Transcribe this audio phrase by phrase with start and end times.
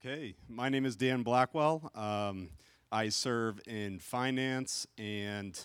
[0.00, 1.90] Okay, my name is Dan Blackwell.
[1.92, 2.50] Um,
[2.92, 5.58] I serve in finance and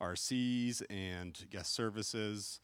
[0.00, 2.60] RCs and guest services.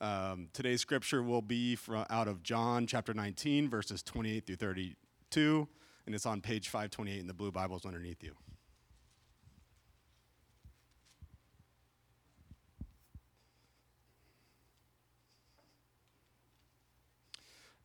[0.00, 5.68] Um, today's scripture will be from out of John chapter 19, verses 28 through 32,
[6.06, 8.34] and it's on page 528 in the blue Bibles underneath you.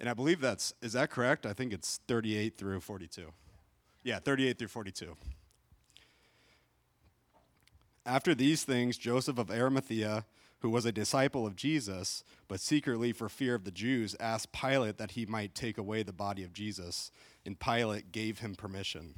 [0.06, 1.48] And I believe that's, is that correct?
[1.48, 3.32] I think it's 38 through 42.
[4.04, 5.16] Yeah, 38 through 42.
[8.05, 10.26] After these things, Joseph of Arimathea,
[10.60, 14.99] who was a disciple of Jesus, but secretly for fear of the Jews, asked Pilate
[14.99, 17.10] that he might take away the body of Jesus,
[17.44, 19.16] and Pilate gave him permission.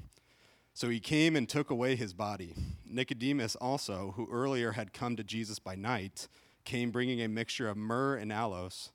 [0.74, 2.54] So he came and took away his body.
[2.90, 6.30] Nicodemus also, who earlier had come to Jesus by night,
[6.64, 8.94] came bringing a mixture of myrrh and aloes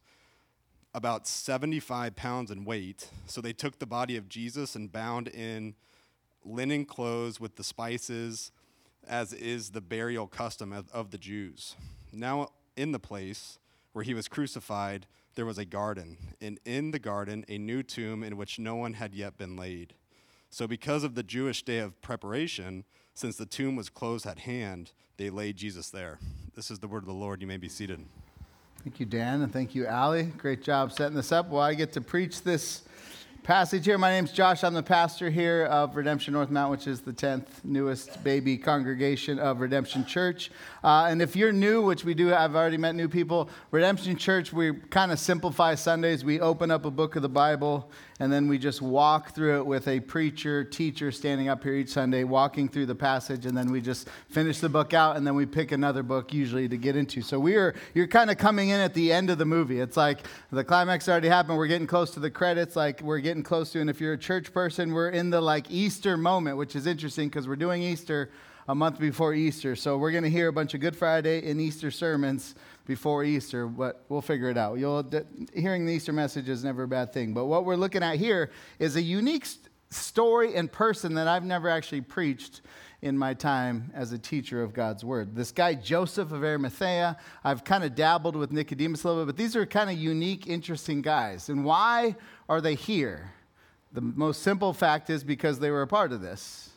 [0.95, 3.09] about 75 pounds in weight.
[3.27, 5.75] So they took the body of Jesus and bound in
[6.45, 8.53] linen clothes with the spices,
[9.07, 11.77] as is the burial custom of, of the Jews.
[12.13, 13.59] Now, in the place
[13.93, 18.23] where he was crucified, there was a garden, and in the garden, a new tomb
[18.23, 19.95] in which no one had yet been laid.
[20.51, 24.93] So, because of the Jewish day of preparation, since the tomb was closed at hand,
[25.17, 26.19] they laid Jesus there.
[26.55, 27.41] This is the word of the Lord.
[27.41, 28.05] You may be seated.
[28.85, 30.25] Thank you, Dan, and thank you, Allie.
[30.25, 31.49] Great job setting this up.
[31.49, 32.83] Well, I get to preach this
[33.43, 33.99] passage here.
[33.99, 34.63] My name's Josh.
[34.63, 39.41] I'm the pastor here of Redemption North Mount, which is the 10th newest baby congregation
[39.41, 40.53] of Redemption Church.
[40.85, 43.51] Uh, and if you're new, which we do, I've already met new people.
[43.73, 46.25] Redemption Church, we kind of simplify Sundays.
[46.25, 47.91] We open up a book of the Bible
[48.23, 51.89] and then we just walk through it with a preacher, teacher standing up here each
[51.89, 55.35] Sunday, walking through the passage, and then we just finish the book out, and then
[55.35, 57.21] we pick another book usually to get into.
[57.21, 59.81] So we are, you're kind of coming in at the end of the movie.
[59.81, 60.21] It's like
[60.53, 61.59] the climax already happened.
[61.59, 63.81] We're getting close to the credits, like we're getting close to.
[63.81, 67.31] And if you're a church person, we're in the like Easter moment, which is interesting
[67.31, 68.31] because we're doing Easter
[68.69, 69.75] a month before Easter.
[69.75, 72.55] So we're going to hear a bunch of Good Friday and Easter sermons
[72.87, 74.79] before Easter, but we'll figure it out.
[74.79, 75.09] You'll,
[75.55, 77.33] hearing the Easter message is never a bad thing.
[77.33, 79.47] But what we're looking at here is a unique
[79.91, 82.61] story and person that I've never actually preached
[83.03, 85.35] in my time as a teacher of God's Word.
[85.35, 89.37] This guy, Joseph of Arimathea, I've kind of dabbled with Nicodemus a little bit, but
[89.37, 91.49] these are kind of unique, interesting guys.
[91.49, 92.15] And why
[92.49, 93.33] are they here?
[93.93, 96.71] The most simple fact is because they were a part of this.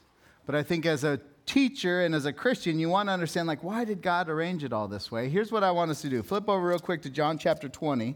[0.47, 3.63] But I think as a teacher and as a Christian, you want to understand, like,
[3.63, 5.29] why did God arrange it all this way?
[5.29, 8.15] Here's what I want us to do flip over real quick to John chapter 20.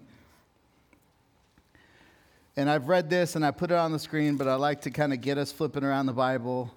[2.57, 4.91] And I've read this and I put it on the screen, but I like to
[4.91, 6.73] kind of get us flipping around the Bible.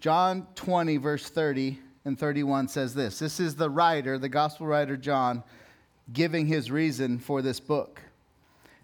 [0.00, 4.96] John 20, verse 30 and 31 says this This is the writer, the gospel writer
[4.96, 5.42] John,
[6.12, 8.00] giving his reason for this book.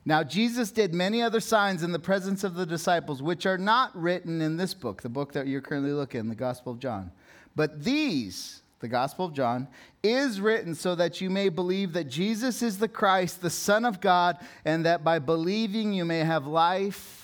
[0.05, 3.95] Now, Jesus did many other signs in the presence of the disciples, which are not
[3.95, 7.13] written in this book, the book that you're currently looking in, the Gospel of John.
[7.55, 9.69] But these, the Gospel of John,
[10.03, 14.01] is written so that you may believe that Jesus is the Christ, the Son of
[14.01, 17.22] God, and that by believing you may have life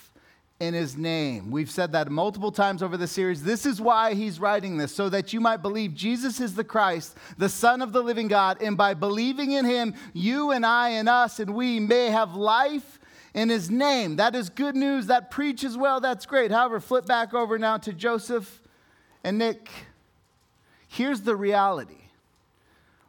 [0.60, 1.50] in his name.
[1.50, 3.44] We've said that multiple times over the series.
[3.44, 7.16] This is why he's writing this, so that you might believe Jesus is the Christ,
[7.36, 11.08] the Son of the living God, and by believing in him, you and I and
[11.08, 12.98] us and we may have life
[13.34, 14.16] in his name.
[14.16, 15.06] That is good news.
[15.06, 16.00] That preaches well.
[16.00, 16.50] That's great.
[16.50, 18.60] However, flip back over now to Joseph
[19.22, 19.70] and Nick.
[20.88, 21.94] Here's the reality.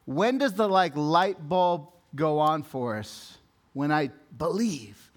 [0.06, 3.38] When does the like light bulb go on for us?
[3.74, 5.10] When I believe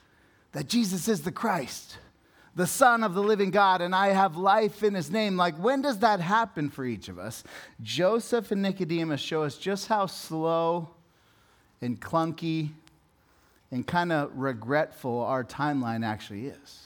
[0.52, 1.98] that Jesus is the Christ
[2.54, 5.36] the Son of the living God, and I have life in his name.
[5.36, 7.44] Like, when does that happen for each of us?
[7.82, 10.90] Joseph and Nicodemus show us just how slow
[11.80, 12.70] and clunky
[13.70, 16.78] and kind of regretful our timeline actually is.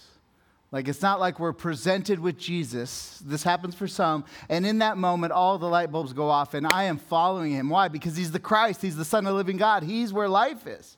[0.71, 3.21] Like, it's not like we're presented with Jesus.
[3.25, 4.25] This happens for some.
[4.49, 7.69] And in that moment, all the light bulbs go off, and I am following him.
[7.71, 7.89] Why?
[7.89, 10.97] Because he's the Christ, he's the Son of the living God, he's where life is.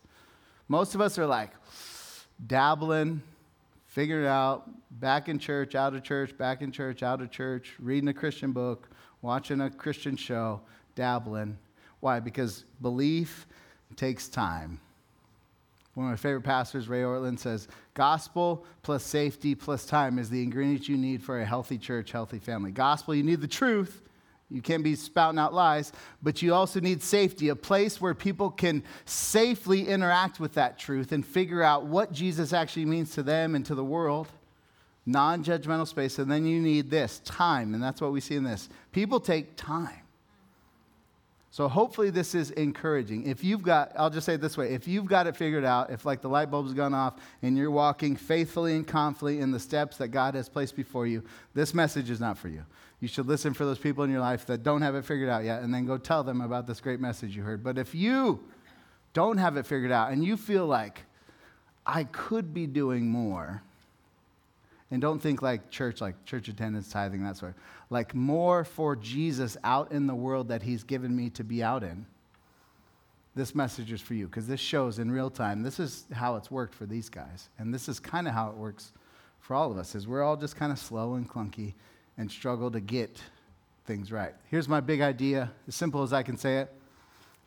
[0.68, 1.52] Most of us are like
[2.46, 3.22] dabbling
[3.88, 4.70] figured it out,
[5.00, 8.52] back in church, out of church, back in church, out of church, reading a Christian
[8.52, 8.88] book,
[9.22, 10.60] watching a Christian show,
[10.94, 11.58] dabbling.
[12.00, 12.20] Why?
[12.20, 13.46] Because belief
[13.96, 14.78] takes time.
[15.94, 20.42] One of my favorite pastors, Ray Ortlund, says, Gospel plus safety plus time is the
[20.42, 22.70] ingredient you need for a healthy church, healthy family.
[22.70, 24.02] Gospel, you need the truth.
[24.50, 25.92] You can't be spouting out lies,
[26.22, 31.12] but you also need safety, a place where people can safely interact with that truth
[31.12, 34.28] and figure out what Jesus actually means to them and to the world.
[35.04, 36.18] Non judgmental space.
[36.18, 38.68] And then you need this time, and that's what we see in this.
[38.92, 40.00] People take time.
[41.50, 43.26] So hopefully this is encouraging.
[43.26, 45.90] If you've got, I'll just say it this way if you've got it figured out,
[45.90, 49.58] if like the light bulb's gone off and you're walking faithfully and confidently in the
[49.58, 51.22] steps that God has placed before you,
[51.54, 52.64] this message is not for you.
[53.00, 55.44] You should listen for those people in your life that don't have it figured out
[55.44, 57.62] yet and then go tell them about this great message you heard.
[57.62, 58.40] But if you
[59.12, 61.04] don't have it figured out and you feel like,
[61.86, 63.62] I could be doing more,
[64.90, 67.54] and don't think like church, like church attendance, tithing, that sort.
[67.90, 71.82] Like more for Jesus out in the world that He's given me to be out
[71.82, 72.06] in.
[73.34, 75.62] This message is for you because this shows in real time.
[75.62, 78.56] This is how it's worked for these guys, and this is kind of how it
[78.56, 78.92] works
[79.40, 79.94] for all of us.
[79.94, 81.74] Is we're all just kind of slow and clunky
[82.18, 83.18] and struggle to get
[83.86, 84.34] things right.
[84.50, 86.72] Here's my big idea, as simple as I can say it.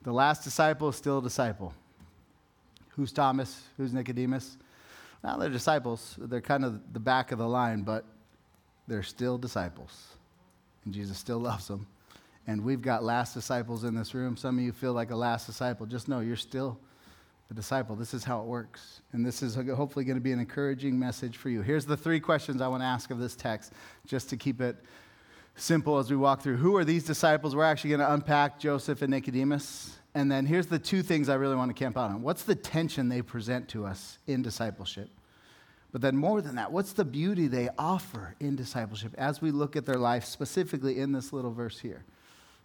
[0.01, 1.73] The last disciple is still a disciple.
[2.95, 3.62] Who's Thomas?
[3.77, 4.57] Who's Nicodemus?
[5.23, 6.15] Now they're disciples.
[6.18, 8.06] They're kind of the back of the line, but
[8.88, 10.07] they're still disciples.
[10.85, 11.85] And Jesus still loves them.
[12.47, 14.35] And we've got last disciples in this room.
[14.35, 15.85] Some of you feel like a last disciple.
[15.85, 16.79] Just know you're still
[17.51, 17.95] a disciple.
[17.95, 19.01] This is how it works.
[19.12, 21.62] And this is hopefully going to be an encouraging message for you.
[21.62, 23.74] Here's the three questions I want to ask of this text,
[24.07, 24.77] just to keep it
[25.56, 26.57] simple as we walk through.
[26.57, 27.53] Who are these disciples?
[27.53, 29.98] We're actually going to unpack Joseph and Nicodemus.
[30.15, 32.21] And then here's the two things I really want to camp out on.
[32.21, 35.09] What's the tension they present to us in discipleship?
[35.92, 39.75] But then, more than that, what's the beauty they offer in discipleship as we look
[39.75, 42.06] at their life, specifically in this little verse here?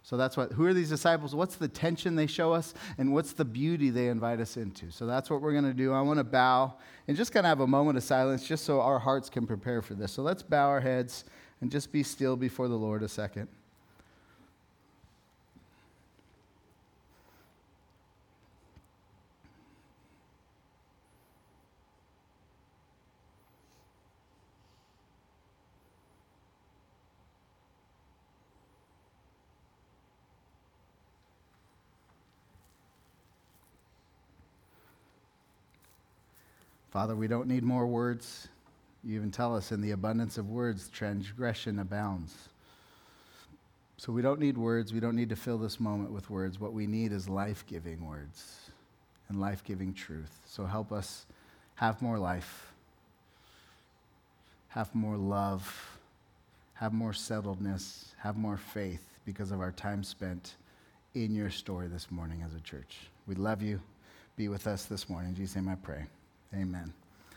[0.07, 1.35] So that's what, who are these disciples?
[1.35, 2.73] What's the tension they show us?
[2.97, 4.89] And what's the beauty they invite us into?
[4.89, 5.91] So that's what we're going to do.
[5.91, 6.75] I want to bow
[7.09, 9.81] and just kind of have a moment of silence just so our hearts can prepare
[9.81, 10.13] for this.
[10.13, 11.25] So let's bow our heads
[11.59, 13.49] and just be still before the Lord a second.
[36.97, 38.47] Father, we don't need more words.
[39.03, 42.33] You even tell us in the abundance of words, transgression abounds.
[43.97, 44.91] So we don't need words.
[44.91, 46.59] We don't need to fill this moment with words.
[46.59, 48.71] What we need is life giving words
[49.29, 50.39] and life giving truth.
[50.47, 51.27] So help us
[51.75, 52.73] have more life,
[54.69, 55.99] have more love,
[56.73, 60.55] have more settledness, have more faith because of our time spent
[61.13, 62.97] in your story this morning as a church.
[63.27, 63.81] We love you.
[64.35, 65.29] Be with us this morning.
[65.29, 66.07] In Jesus' name I pray.
[66.53, 66.93] Amen.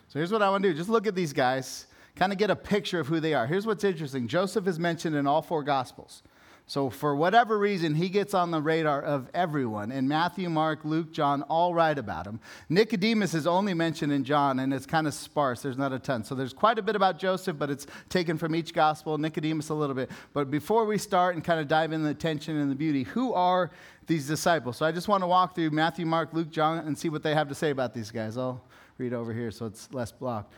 [0.08, 1.86] So here's what I want to do just look at these guys,
[2.16, 3.46] kind of get a picture of who they are.
[3.46, 6.22] Here's what's interesting Joseph is mentioned in all four Gospels.
[6.70, 9.90] So, for whatever reason, he gets on the radar of everyone.
[9.90, 12.38] And Matthew, Mark, Luke, John all write about him.
[12.68, 15.62] Nicodemus is only mentioned in John, and it's kind of sparse.
[15.62, 16.22] There's not a ton.
[16.22, 19.74] So, there's quite a bit about Joseph, but it's taken from each gospel, Nicodemus a
[19.74, 20.12] little bit.
[20.32, 23.32] But before we start and kind of dive into the tension and the beauty, who
[23.32, 23.72] are
[24.06, 24.76] these disciples?
[24.76, 27.34] So, I just want to walk through Matthew, Mark, Luke, John, and see what they
[27.34, 28.38] have to say about these guys.
[28.38, 28.62] I'll
[29.00, 30.52] read over here so it's less blocked.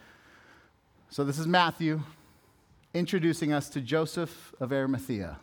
[1.11, 2.01] So this is Matthew
[2.93, 5.39] introducing us to Joseph of Arimathea.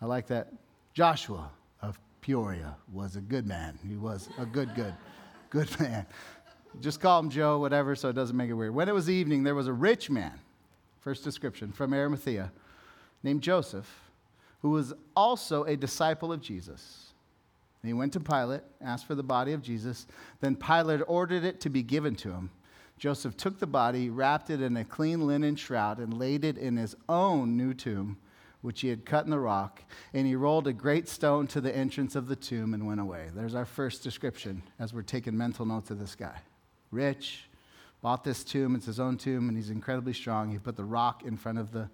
[0.00, 0.52] I like that.
[0.94, 3.76] Joshua of Peoria was a good man.
[3.88, 4.94] He was a good, good,
[5.50, 6.06] good man.
[6.80, 8.72] Just call him Joe, whatever, so it doesn't make it weird.
[8.72, 10.38] When it was evening, there was a rich man,
[11.00, 12.52] first description, from Arimathea,
[13.24, 13.90] named Joseph,
[14.60, 17.11] who was also a disciple of Jesus.
[17.82, 20.06] And he went to Pilate, asked for the body of Jesus.
[20.40, 22.50] Then Pilate ordered it to be given to him.
[22.96, 26.76] Joseph took the body, wrapped it in a clean linen shroud, and laid it in
[26.76, 28.18] his own new tomb,
[28.60, 29.82] which he had cut in the rock.
[30.14, 33.30] And he rolled a great stone to the entrance of the tomb and went away.
[33.34, 36.38] There's our first description as we're taking mental notes of this guy.
[36.92, 37.48] Rich,
[38.00, 40.52] bought this tomb, it's his own tomb, and he's incredibly strong.
[40.52, 41.88] He put the rock in front of the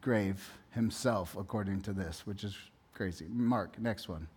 [0.00, 2.56] grave himself, according to this, which is
[2.94, 3.26] crazy.
[3.28, 4.28] Mark, next one.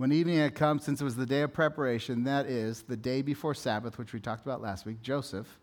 [0.00, 3.20] When evening had come, since it was the day of preparation, that is, the day
[3.20, 5.58] before Sabbath, which we talked about last week, Joseph,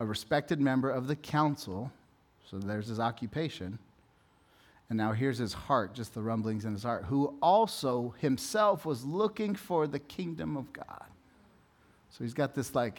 [0.00, 1.92] a respected member of the council,
[2.50, 3.78] so there's his occupation,
[4.90, 9.04] and now here's his heart, just the rumblings in his heart, who also himself was
[9.04, 11.06] looking for the kingdom of God.
[12.10, 12.98] So he's got this like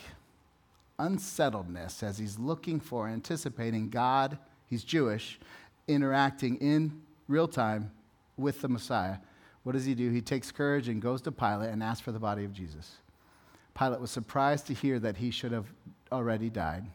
[0.98, 5.42] unsettledness as he's looking for, anticipating God, he's Jewish,
[5.90, 7.92] interacting in real time
[8.38, 9.18] with the Messiah
[9.70, 10.10] what does he do?
[10.10, 12.98] He takes courage and goes to Pilate and asks for the body of Jesus.
[13.78, 15.68] Pilate was surprised to hear that he should have
[16.12, 16.88] already died.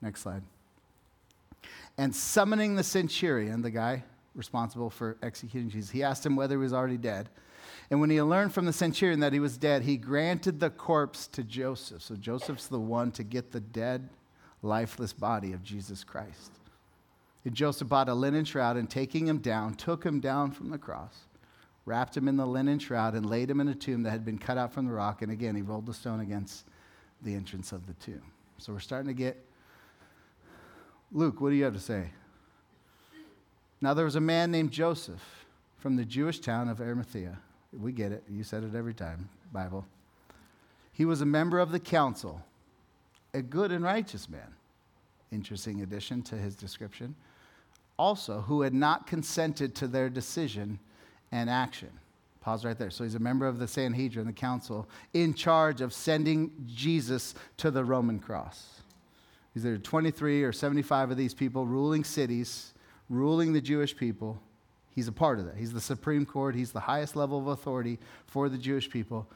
[0.00, 0.44] Next slide.
[1.96, 4.04] And summoning the centurion, the guy
[4.36, 7.30] responsible for executing Jesus, he asked him whether he was already dead.
[7.90, 11.26] And when he learned from the centurion that he was dead, he granted the corpse
[11.26, 12.02] to Joseph.
[12.02, 14.08] So Joseph's the one to get the dead,
[14.62, 16.52] lifeless body of Jesus Christ.
[17.44, 20.78] And Joseph bought a linen shroud and taking him down, took him down from the
[20.78, 21.24] cross,
[21.88, 24.38] wrapped him in the linen shroud, and laid him in a tomb that had been
[24.38, 25.22] cut out from the rock.
[25.22, 26.66] And again, he rolled the stone against
[27.22, 28.22] the entrance of the tomb.
[28.58, 29.42] So we're starting to get.
[31.10, 32.10] Luke, what do you have to say?
[33.80, 35.46] Now there was a man named Joseph
[35.78, 37.38] from the Jewish town of Arimathea.
[37.72, 38.24] We get it.
[38.28, 39.86] You said it every time, Bible.
[40.92, 42.42] He was a member of the council,
[43.32, 44.54] a good and righteous man.
[45.32, 47.14] Interesting addition to his description.
[47.98, 50.78] Also, who had not consented to their decision
[51.32, 51.90] and action.
[52.40, 52.90] Pause right there.
[52.90, 57.70] So he's a member of the Sanhedrin, the council, in charge of sending Jesus to
[57.70, 58.80] the Roman cross.
[59.54, 62.72] These are 23 or 75 of these people ruling cities,
[63.10, 64.40] ruling the Jewish people.
[64.94, 65.56] He's a part of that.
[65.56, 69.28] He's the Supreme Court, he's the highest level of authority for the Jewish people.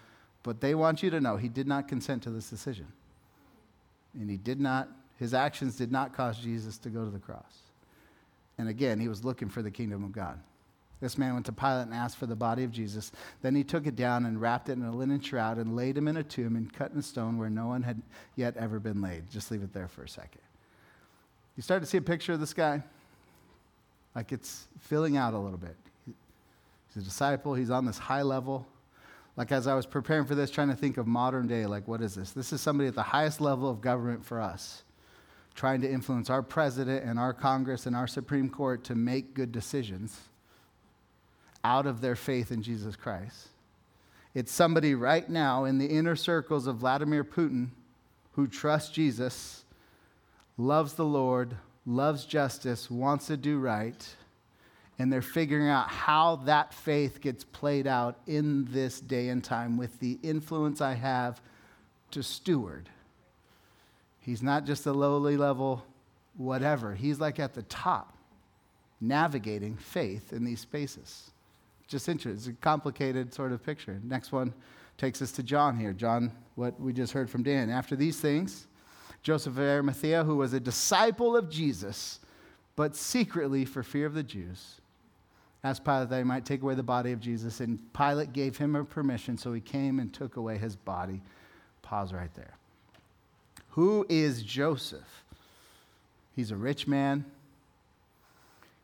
[0.43, 2.87] But they want you to know he did not consent to this decision.
[4.15, 7.59] And he did not, his actions did not cause Jesus to go to the cross.
[8.59, 10.39] And again, he was looking for the kingdom of God.
[11.03, 13.11] This man went to Pilate and asked for the body of Jesus.
[13.43, 16.07] Then he took it down and wrapped it in a linen shroud and laid him
[16.07, 18.01] in a tomb and cut in stone where no one had
[18.37, 19.29] yet ever been laid.
[19.29, 20.41] Just leave it there for a second.
[21.57, 22.85] You start to see a picture of this guy?
[24.15, 25.77] Like it's filling out a little bit.
[26.07, 28.67] He's a disciple, he's on this high level
[29.37, 32.03] like as I was preparing for this, trying to think of modern day, like what
[32.03, 32.33] is this?
[32.33, 34.83] This is somebody at the highest level of government for us,
[35.55, 39.51] trying to influence our president and our Congress and our Supreme Court to make good
[39.51, 40.21] decisions
[41.65, 43.49] out of their faith in Jesus Christ.
[44.35, 47.69] It's somebody right now in the inner circles of Vladimir Putin
[48.33, 49.65] who trusts Jesus,
[50.57, 51.55] loves the Lord,
[51.85, 54.17] loves justice, wants to do right
[54.99, 59.77] and they're figuring out how that faith gets played out in this day and time
[59.77, 61.41] with the influence I have
[62.13, 62.89] to steward.
[64.21, 65.85] He's not just a lowly level
[66.37, 68.17] whatever, he's like at the top,
[69.01, 71.33] navigating faith in these spaces.
[71.93, 72.39] Just interesting.
[72.39, 74.01] It's a complicated sort of picture.
[74.03, 74.55] Next one
[74.97, 75.93] takes us to John here.
[75.93, 77.69] John, what we just heard from Dan.
[77.69, 78.67] After these things,
[79.23, 82.21] Joseph of Arimathea, who was a disciple of Jesus,
[82.77, 84.81] but secretly for fear of the Jews,
[85.63, 88.75] asked Pilate that he might take away the body of Jesus, and Pilate gave him
[88.75, 91.21] a permission, so he came and took away his body.
[91.83, 92.55] Pause right there.
[93.73, 95.25] Who is Joseph?
[96.35, 97.27] He's a rich man.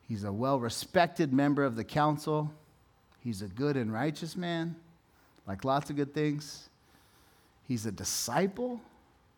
[0.07, 2.53] He's a well respected member of the council.
[3.23, 4.75] He's a good and righteous man,
[5.45, 6.69] like lots of good things.
[7.67, 8.79] He's a disciple,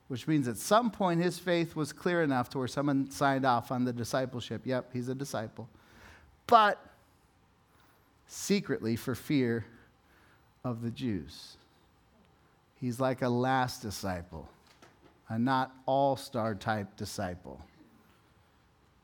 [0.07, 3.71] which means at some point his faith was clear enough to where someone signed off
[3.71, 4.61] on the discipleship.
[4.65, 5.67] Yep, he's a disciple.
[6.47, 6.79] But
[8.27, 9.65] secretly for fear
[10.63, 11.57] of the Jews.
[12.79, 14.49] He's like a last disciple,
[15.29, 17.59] a not all star type disciple.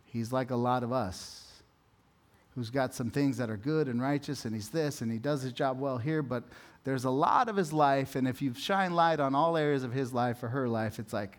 [0.06, 1.47] He's like a lot of us
[2.58, 5.44] who's got some things that are good and righteous, and he's this, and he does
[5.44, 6.44] his job well here, but
[6.86, 9.94] there's a lot of his life, and if you shine light on all areas of
[9.94, 11.38] his life or her life, it's like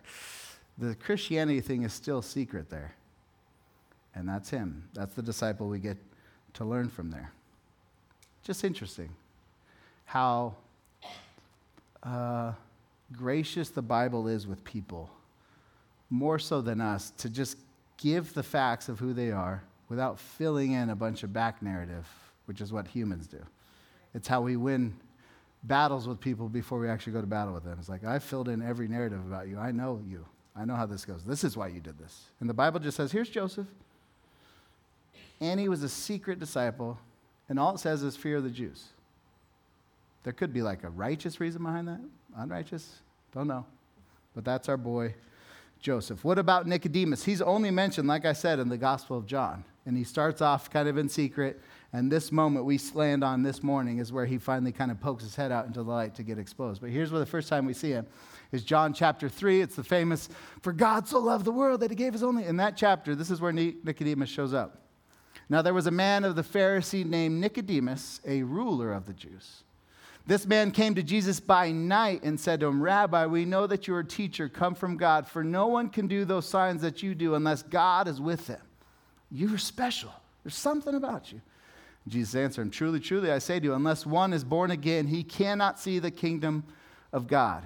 [0.77, 2.95] the Christianity thing is still secret there.
[4.15, 4.87] And that's him.
[4.93, 5.97] That's the disciple we get
[6.53, 7.33] to learn from there.
[8.43, 9.09] Just interesting
[10.05, 10.55] how
[12.01, 12.53] uh,
[13.11, 15.09] gracious the Bible is with people,
[16.09, 17.57] more so than us, to just
[17.97, 22.07] give the facts of who they are without filling in a bunch of back narrative,
[22.45, 23.39] which is what humans do.
[24.13, 24.95] It's how we win
[25.63, 27.77] battles with people before we actually go to battle with them.
[27.79, 29.57] It's like, I filled in every narrative about you.
[29.57, 30.25] I know you.
[30.55, 31.23] I know how this goes.
[31.23, 32.25] This is why you did this.
[32.39, 33.67] And the Bible just says, here's Joseph.
[35.41, 36.97] And he was a secret disciple
[37.49, 38.85] and all it says is fear of the Jews.
[40.23, 41.99] There could be like a righteous reason behind that,
[42.37, 42.99] unrighteous,
[43.33, 43.65] don't know.
[44.35, 45.15] But that's our boy
[45.79, 46.23] Joseph.
[46.23, 47.23] What about Nicodemus?
[47.23, 49.63] He's only mentioned, like I said, in the Gospel of John.
[49.85, 51.61] And he starts off kind of in secret.
[51.91, 55.23] And this moment we land on this morning is where he finally kind of pokes
[55.23, 56.81] his head out into the light to get exposed.
[56.81, 58.05] But here's where the first time we see him
[58.51, 59.61] is John chapter 3.
[59.61, 60.29] It's the famous,
[60.61, 62.45] For God so loved the world that he gave his only.
[62.45, 64.83] In that chapter, this is where Nicodemus shows up.
[65.49, 69.63] Now there was a man of the Pharisee named Nicodemus, a ruler of the Jews.
[70.27, 73.87] This man came to Jesus by night and said to him, Rabbi, we know that
[73.87, 77.01] you are a teacher come from God, for no one can do those signs that
[77.01, 78.61] you do unless God is with them.
[79.31, 80.11] You are special.
[80.43, 81.41] There's something about you.
[82.07, 85.23] Jesus answered him, Truly, truly, I say to you, unless one is born again, he
[85.23, 86.63] cannot see the kingdom
[87.13, 87.63] of God.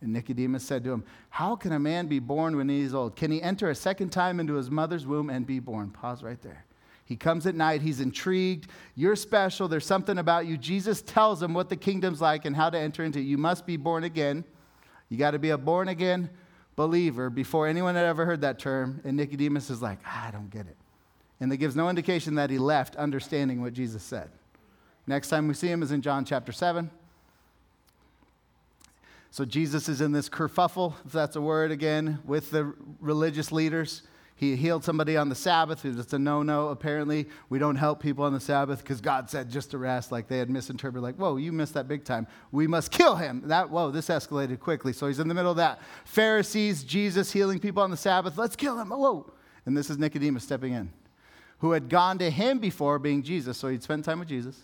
[0.00, 3.16] And Nicodemus said to him, How can a man be born when he is old?
[3.16, 5.90] Can he enter a second time into his mother's womb and be born?
[5.90, 6.64] Pause right there.
[7.04, 8.70] He comes at night, he's intrigued.
[8.94, 10.56] You're special, there's something about you.
[10.56, 13.22] Jesus tells him what the kingdom's like and how to enter into it.
[13.22, 14.44] You must be born again.
[15.08, 16.30] You got to be a born again
[16.80, 19.02] believer before anyone had ever heard that term.
[19.04, 20.78] And Nicodemus is like, ah, I don't get it.
[21.38, 24.30] And that gives no indication that he left understanding what Jesus said.
[25.06, 26.90] Next time we see him is in John chapter 7.
[29.30, 34.00] So Jesus is in this kerfuffle, if that's a word again, with the religious leaders.
[34.40, 35.84] He healed somebody on the Sabbath.
[35.84, 37.28] It's a no no, apparently.
[37.50, 40.10] We don't help people on the Sabbath because God said just to rest.
[40.10, 42.26] Like they had misinterpreted, like, whoa, you missed that big time.
[42.50, 43.42] We must kill him.
[43.44, 44.94] That, whoa, this escalated quickly.
[44.94, 45.80] So he's in the middle of that.
[46.06, 48.38] Pharisees, Jesus healing people on the Sabbath.
[48.38, 48.88] Let's kill him.
[48.88, 49.30] Whoa.
[49.66, 50.90] And this is Nicodemus stepping in,
[51.58, 53.58] who had gone to him before being Jesus.
[53.58, 54.56] So he'd spent time with Jesus.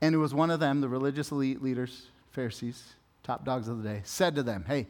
[0.00, 3.88] And who was one of them, the religious elite leaders, Pharisees, top dogs of the
[3.88, 4.88] day, said to them, hey,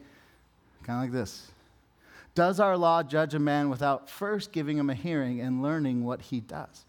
[0.83, 1.51] kind of like this
[2.35, 6.21] does our law judge a man without first giving him a hearing and learning what
[6.21, 6.85] he does?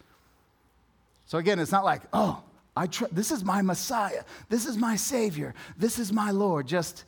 [1.27, 2.43] So again, it's not like, oh,
[2.77, 6.67] I tr- this is my Messiah, this is my Savior, this is my Lord.
[6.67, 7.05] Just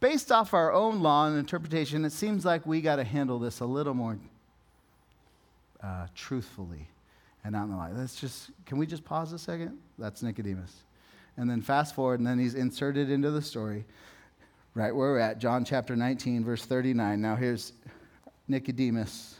[0.00, 3.60] based off our own law and interpretation, it seems like we got to handle this
[3.60, 4.18] a little more
[5.82, 6.88] uh, truthfully
[7.44, 7.94] and not in the light.
[7.94, 9.78] Let's just, can we just pause a second?
[9.98, 10.72] That's Nicodemus.
[11.36, 13.84] And then fast forward, and then he's inserted into the story
[14.74, 17.20] right where we're at, John chapter 19, verse 39.
[17.20, 17.72] Now here's
[18.48, 19.36] Nicodemus.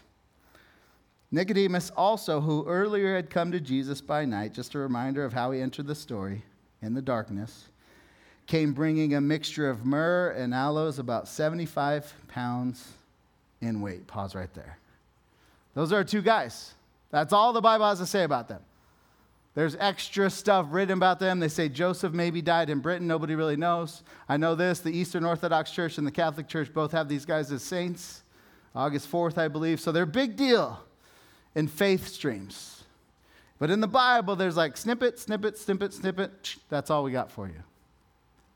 [1.31, 5.51] Nicodemus, also, who earlier had come to Jesus by night, just a reminder of how
[5.51, 6.43] he entered the story
[6.81, 7.67] in the darkness,
[8.47, 12.93] came bringing a mixture of myrrh and aloes, about 75 pounds
[13.61, 14.07] in weight.
[14.07, 14.79] Pause right there.
[15.75, 16.75] Those are two guys.
[17.11, 18.61] That's all the Bible has to say about them.
[19.55, 21.39] There's extra stuff written about them.
[21.39, 23.07] They say Joseph maybe died in Britain.
[23.07, 24.03] Nobody really knows.
[24.29, 27.53] I know this the Eastern Orthodox Church and the Catholic Church both have these guys
[27.53, 28.23] as saints.
[28.75, 29.79] August 4th, I believe.
[29.79, 30.81] So they're a big deal
[31.55, 32.83] in faith streams.
[33.61, 36.57] But in the Bible, there's like snippet, snippet, snippet, snippet.
[36.69, 37.63] That's all we got for you.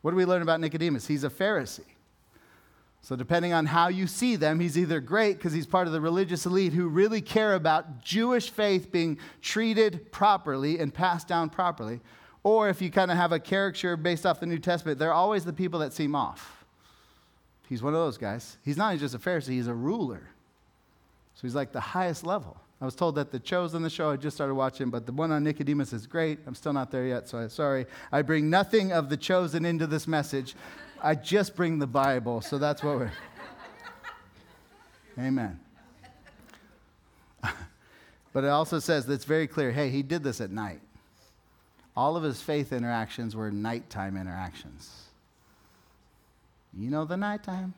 [0.03, 1.07] What do we learn about Nicodemus?
[1.07, 1.81] He's a Pharisee.
[3.09, 6.01] So, depending on how you see them, he's either great because he's part of the
[6.03, 12.01] religious elite who really care about Jewish faith being treated properly and passed down properly,
[12.43, 15.47] or if you kind of have a caricature based off the New Testament, they're always
[15.47, 16.67] the people that seem off.
[17.67, 18.59] He's one of those guys.
[18.63, 20.29] He's not just a Pharisee, he's a ruler.
[21.33, 22.59] So, he's like the highest level.
[22.79, 25.33] I was told that the Chosen the show I just started watching, but the one
[25.33, 26.41] on Nicodemus is great.
[26.47, 27.87] I'm still not there yet, so I'm sorry.
[28.13, 30.55] I bring nothing of the Chosen into this message.
[31.03, 33.13] I just bring the Bible, so that's what we're.
[35.19, 35.59] Amen.
[38.33, 40.81] but it also says that's very clear hey, he did this at night.
[41.97, 45.07] All of his faith interactions were nighttime interactions.
[46.77, 47.75] You know, the nighttime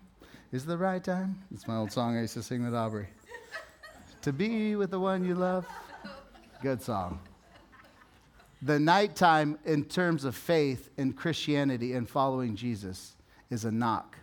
[0.53, 1.39] is the right time.
[1.55, 3.07] It's my old song I used to sing with Aubrey.
[4.23, 5.67] to be with the one you love.
[6.63, 7.21] Good song
[8.63, 13.15] the nighttime in terms of faith and Christianity and following Jesus
[13.51, 14.17] is a knock.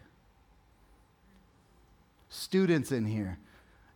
[2.29, 3.39] Students in here,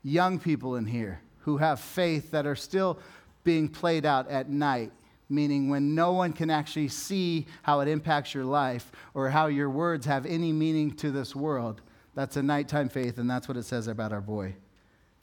[0.04, 2.98] young people in here who have faith that are still
[3.44, 4.92] being played out at night,
[5.30, 9.70] meaning when no one can actually see how it impacts your life or how your
[9.70, 11.82] words have any meaning to this world.
[12.16, 14.56] That's a nighttime faith, and that's what it says about our boy,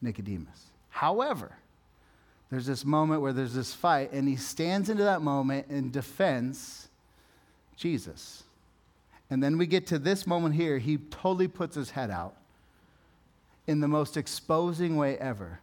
[0.00, 0.66] Nicodemus.
[0.88, 1.56] However,
[2.50, 6.88] there's this moment where there's this fight, and he stands into that moment and defends
[7.76, 8.42] Jesus.
[9.30, 12.34] And then we get to this moment here, he totally puts his head out
[13.66, 15.60] in the most exposing way ever.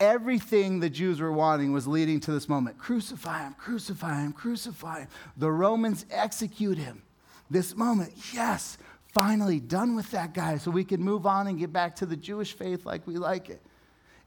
[0.00, 5.00] Everything the Jews were wanting was leading to this moment crucify him, crucify him, crucify
[5.00, 5.08] him.
[5.36, 7.02] The Romans execute him.
[7.50, 8.78] This moment, yes,
[9.12, 12.16] finally done with that guy so we can move on and get back to the
[12.16, 13.60] Jewish faith like we like it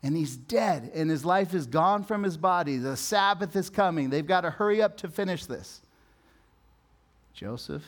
[0.03, 2.77] and he's dead and his life is gone from his body.
[2.77, 4.09] The Sabbath is coming.
[4.09, 5.81] They've got to hurry up to finish this.
[7.33, 7.83] Joseph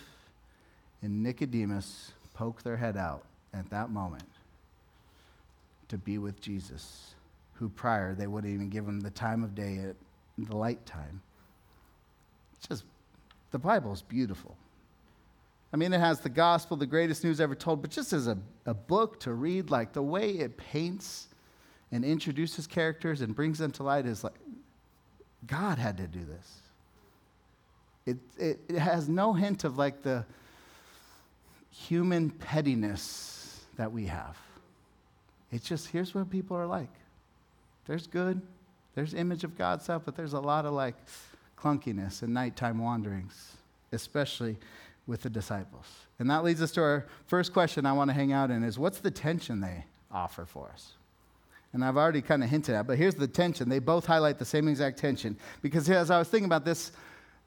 [1.02, 4.28] and Nicodemus poke their head out at that moment
[5.88, 7.15] to be with Jesus,
[7.54, 9.95] who prior they wouldn't even give him the time of day at
[10.38, 11.22] the light time.
[12.58, 12.84] It's just,
[13.52, 14.56] the Bible is beautiful.
[15.74, 18.38] I mean, it has the gospel, the greatest news ever told, but just as a,
[18.65, 21.28] a book to read, like the way it paints
[21.91, 24.36] and introduces characters and brings them to light is like
[25.47, 26.62] God had to do this.
[28.06, 30.25] It, it, it has no hint of like the
[31.71, 34.38] human pettiness that we have.
[35.52, 36.89] It's just here's what people are like.
[37.86, 38.41] There's good,
[38.95, 40.95] there's image of God stuff, but there's a lot of like
[41.58, 43.58] clunkiness and nighttime wanderings,
[43.91, 44.58] especially
[45.08, 45.86] with the disciples.
[46.19, 48.78] And that leads us to our first question I want to hang out in is
[48.78, 50.93] what's the tension they offer for us?
[51.73, 53.69] And I've already kind of hinted at, but here's the tension.
[53.69, 55.38] They both highlight the same exact tension.
[55.62, 56.91] Because as I was thinking about this,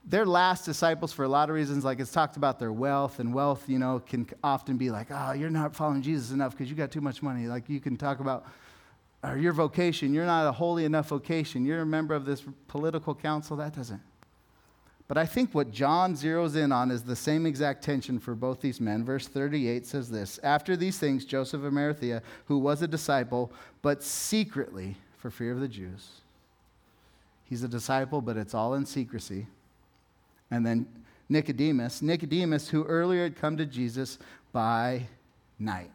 [0.05, 1.85] they're last disciples for a lot of reasons.
[1.85, 5.33] Like it's talked about their wealth, and wealth, you know, can often be like, oh,
[5.33, 7.47] you're not following Jesus enough because you got too much money.
[7.47, 8.47] Like you can talk about
[9.25, 13.15] or your vocation, you're not a holy enough vocation, you're a member of this political
[13.15, 14.01] council, that doesn't.
[15.13, 18.63] But I think what John zeroes in on is the same exact tension for both
[18.63, 19.05] these men.
[19.05, 24.03] Verse 38 says this After these things, Joseph of Arimathea, who was a disciple, but
[24.03, 26.09] secretly for fear of the Jews,
[27.45, 29.49] he's a disciple, but it's all in secrecy.
[30.51, 30.87] And then
[31.29, 34.17] Nicodemus, Nicodemus, who earlier had come to Jesus
[34.51, 35.09] by
[35.59, 35.93] night.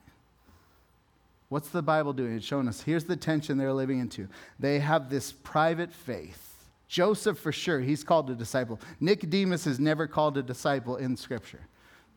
[1.50, 2.36] What's the Bible doing?
[2.36, 4.28] It's showing us here's the tension they're living into.
[4.60, 6.47] They have this private faith.
[6.88, 8.80] Joseph, for sure, he's called a disciple.
[9.00, 11.62] Nicodemus is never called a disciple in Scripture.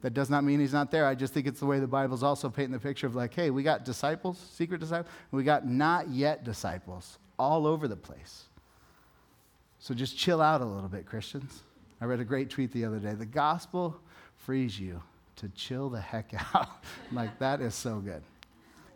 [0.02, 1.06] That does not mean he's not there.
[1.06, 3.50] I just think it's the way the Bible's also painting the picture of like, hey,
[3.50, 8.44] we got disciples, secret disciples, we got not yet disciples all over the place.
[9.78, 11.62] So just chill out a little bit, Christians.
[12.00, 13.14] I read a great tweet the other day.
[13.14, 13.96] The gospel
[14.36, 15.02] frees you
[15.36, 16.84] to chill the heck out.
[17.12, 18.22] like, that is so good.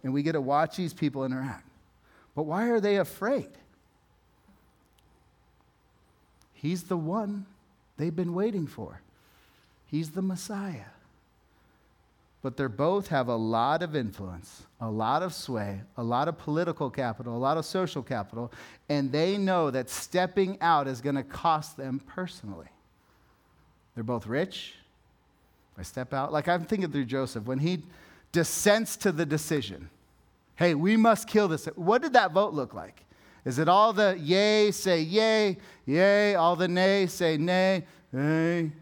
[0.03, 1.69] And we get to watch these people interact.
[2.35, 3.51] But why are they afraid?
[6.65, 7.45] He's the one
[7.99, 9.03] they've been waiting for,
[9.87, 10.87] He's the Messiah.
[12.41, 16.39] But they both have a lot of influence, a lot of sway, a lot of
[16.39, 18.51] political capital, a lot of social capital,
[18.89, 22.69] and they know that stepping out is going to cost them personally.
[23.95, 24.75] They're both rich.
[25.77, 26.33] I step out.
[26.33, 27.83] Like I'm thinking through Joseph when he
[28.33, 29.91] dissents to the decision.
[30.57, 31.67] Hey, we must kill this.
[31.77, 33.04] What did that vote look like?
[33.45, 38.73] Is it all the yay say yay, yay, all the nay say nay, nay?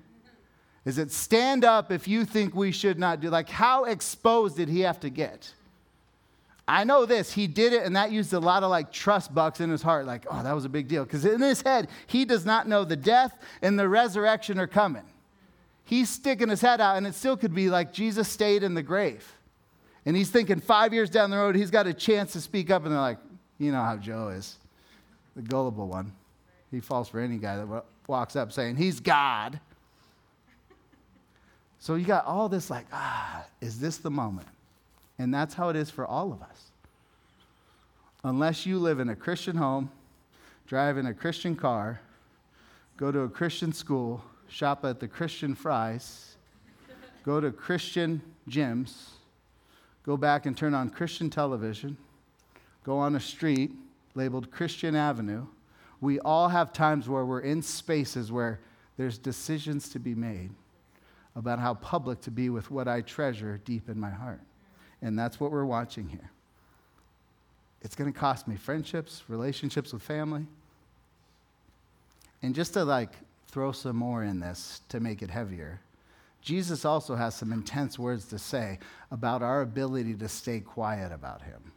[0.85, 3.31] Is it stand up if you think we should not do?
[3.31, 5.53] Like, how exposed did he have to get?
[6.67, 7.33] I know this.
[7.33, 10.07] He did it, and that used a lot of like trust bucks in his heart.
[10.07, 11.05] Like, oh, that was a big deal.
[11.05, 15.03] Because in his head, he does not know the death and the resurrection are coming.
[15.85, 18.83] He's sticking his head out, and it still could be like Jesus stayed in the
[18.83, 19.31] grave.
[20.07, 22.85] And he's thinking five years down the road, he's got a chance to speak up,
[22.85, 23.19] and they're like,
[23.63, 24.57] you know how Joe is,
[25.37, 26.13] the gullible one.
[26.71, 29.61] He falls for any guy that walks up saying, he's God.
[31.79, 34.49] So you got all this like, ah, is this the moment?
[35.19, 36.71] And that's how it is for all of us.
[38.25, 39.91] Unless you live in a Christian home,
[40.67, 42.01] drive in a Christian car,
[42.97, 46.37] go to a Christian school, shop at the Christian Fry's,
[47.25, 49.11] go to Christian gyms,
[50.05, 51.97] go back and turn on Christian television,
[52.85, 53.73] go on a street
[54.15, 55.47] labeled Christian Avenue.
[56.01, 58.61] We all have times where we're in spaces where
[58.97, 60.51] there's decisions to be made
[61.35, 64.41] about how public to be with what I treasure deep in my heart.
[65.01, 66.31] And that's what we're watching here.
[67.81, 70.47] It's going to cost me friendships, relationships with family.
[72.43, 73.15] And just to like
[73.49, 75.81] throw some more in this to make it heavier,
[76.43, 78.79] Jesus also has some intense words to say
[79.11, 81.73] about our ability to stay quiet about him.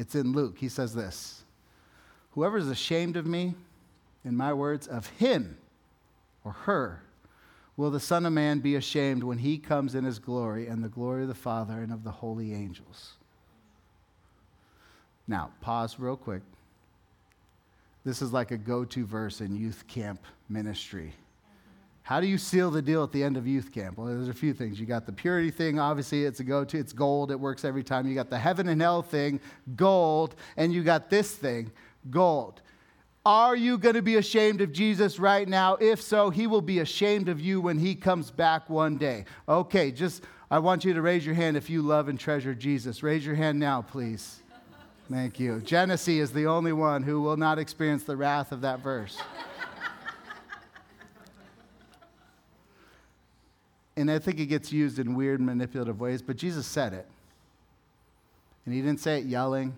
[0.00, 0.56] It's in Luke.
[0.56, 1.42] He says this
[2.30, 3.54] Whoever is ashamed of me,
[4.24, 5.58] in my words, of him
[6.42, 7.02] or her,
[7.76, 10.88] will the Son of Man be ashamed when he comes in his glory and the
[10.88, 13.12] glory of the Father and of the holy angels?
[15.28, 16.42] Now, pause real quick.
[18.02, 21.12] This is like a go to verse in youth camp ministry.
[22.02, 23.98] How do you seal the deal at the end of youth camp?
[23.98, 24.80] Well, there's a few things.
[24.80, 27.84] You got the purity thing, obviously, it's a go to, it's gold, it works every
[27.84, 28.08] time.
[28.08, 29.40] You got the heaven and hell thing,
[29.76, 31.70] gold, and you got this thing,
[32.10, 32.62] gold.
[33.24, 35.76] Are you going to be ashamed of Jesus right now?
[35.76, 39.26] If so, he will be ashamed of you when he comes back one day.
[39.46, 43.02] Okay, just I want you to raise your hand if you love and treasure Jesus.
[43.02, 44.42] Raise your hand now, please.
[45.10, 45.60] Thank you.
[45.60, 49.18] Genesee is the only one who will not experience the wrath of that verse.
[53.96, 57.06] And I think it gets used in weird, manipulative ways, but Jesus said it.
[58.64, 59.74] And he didn't say it yelling,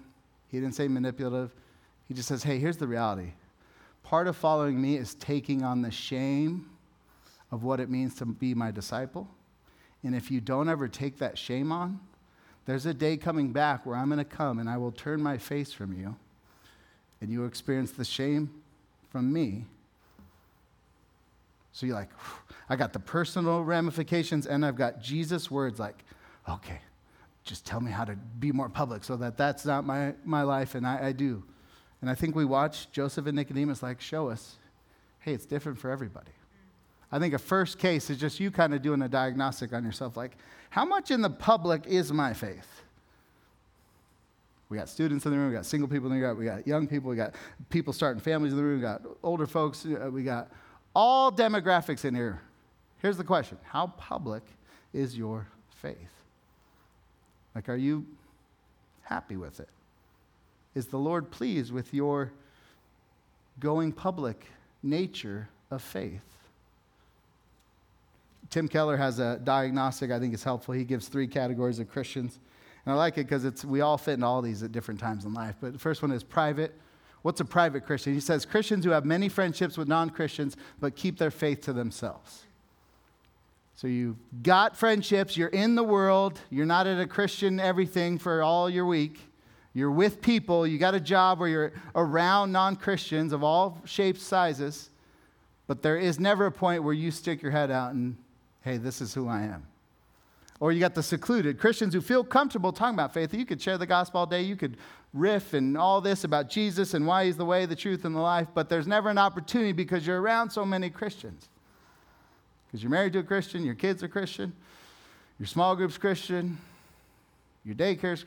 [0.49, 1.51] he didn't say manipulative.
[2.09, 3.33] He just says, hey, here's the reality.
[4.03, 6.69] Part of following me is taking on the shame
[7.51, 9.29] of what it means to be my disciple.
[10.03, 12.01] And if you don't ever take that shame on,
[12.67, 15.39] there's a day coming back where I'm going to come and I will turn my
[15.39, 16.17] face from you,
[17.21, 18.51] and you will experience the shame
[19.11, 19.65] from me.
[21.73, 22.11] So you're like,
[22.69, 26.05] I got the personal ramifications, and I've got Jesus' words like,
[26.49, 26.81] okay,
[27.45, 30.75] just tell me how to be more public so that that's not my, my life,
[30.75, 31.43] and I, I do.
[32.01, 34.57] And I think we watch Joseph and Nicodemus like show us,
[35.21, 36.33] hey, it's different for everybody.
[37.11, 40.17] I think a first case is just you kind of doing a diagnostic on yourself
[40.17, 40.37] like,
[40.71, 42.83] how much in the public is my faith?
[44.69, 46.67] We got students in the room, we got single people in the room, we got
[46.67, 47.35] young people, we got
[47.69, 50.51] people starting families in the room, we got older folks, uh, we got
[50.95, 52.41] all demographics in here.
[52.99, 54.43] Here's the question How public
[54.93, 55.49] is your
[55.81, 55.97] faith?
[57.55, 58.07] Like, are you
[59.03, 59.69] happy with it?
[60.75, 62.33] Is the Lord pleased with your
[63.61, 64.47] going public
[64.83, 66.23] nature of faith?
[68.49, 70.75] Tim Keller has a diagnostic I think is helpful.
[70.75, 72.39] He gives three categories of Christians.
[72.85, 75.25] And I like it because it's we all fit in all these at different times
[75.25, 75.55] in life.
[75.61, 76.75] But the first one is private.
[77.23, 78.15] What's a private Christian?
[78.15, 82.45] He says Christians who have many friendships with non-Christians but keep their faith to themselves.
[83.77, 88.43] So you've got friendships, you're in the world, you're not at a Christian everything for
[88.43, 89.19] all your week.
[89.75, 94.91] You're with people, you got a job where you're around non-Christians of all shapes, sizes,
[95.67, 98.17] but there is never a point where you stick your head out and
[98.61, 99.67] hey, this is who I am.
[100.63, 103.35] Or you got the secluded Christians who feel comfortable talking about faith.
[103.35, 104.43] You could share the gospel all day.
[104.43, 104.77] You could
[105.13, 108.21] riff and all this about Jesus and why he's the way, the truth, and the
[108.21, 111.49] life, but there's never an opportunity because you're around so many Christians.
[112.69, 114.53] Because you're married to a Christian, your kids are Christian,
[115.41, 116.57] your small group's Christian,
[117.65, 118.25] your daycare's,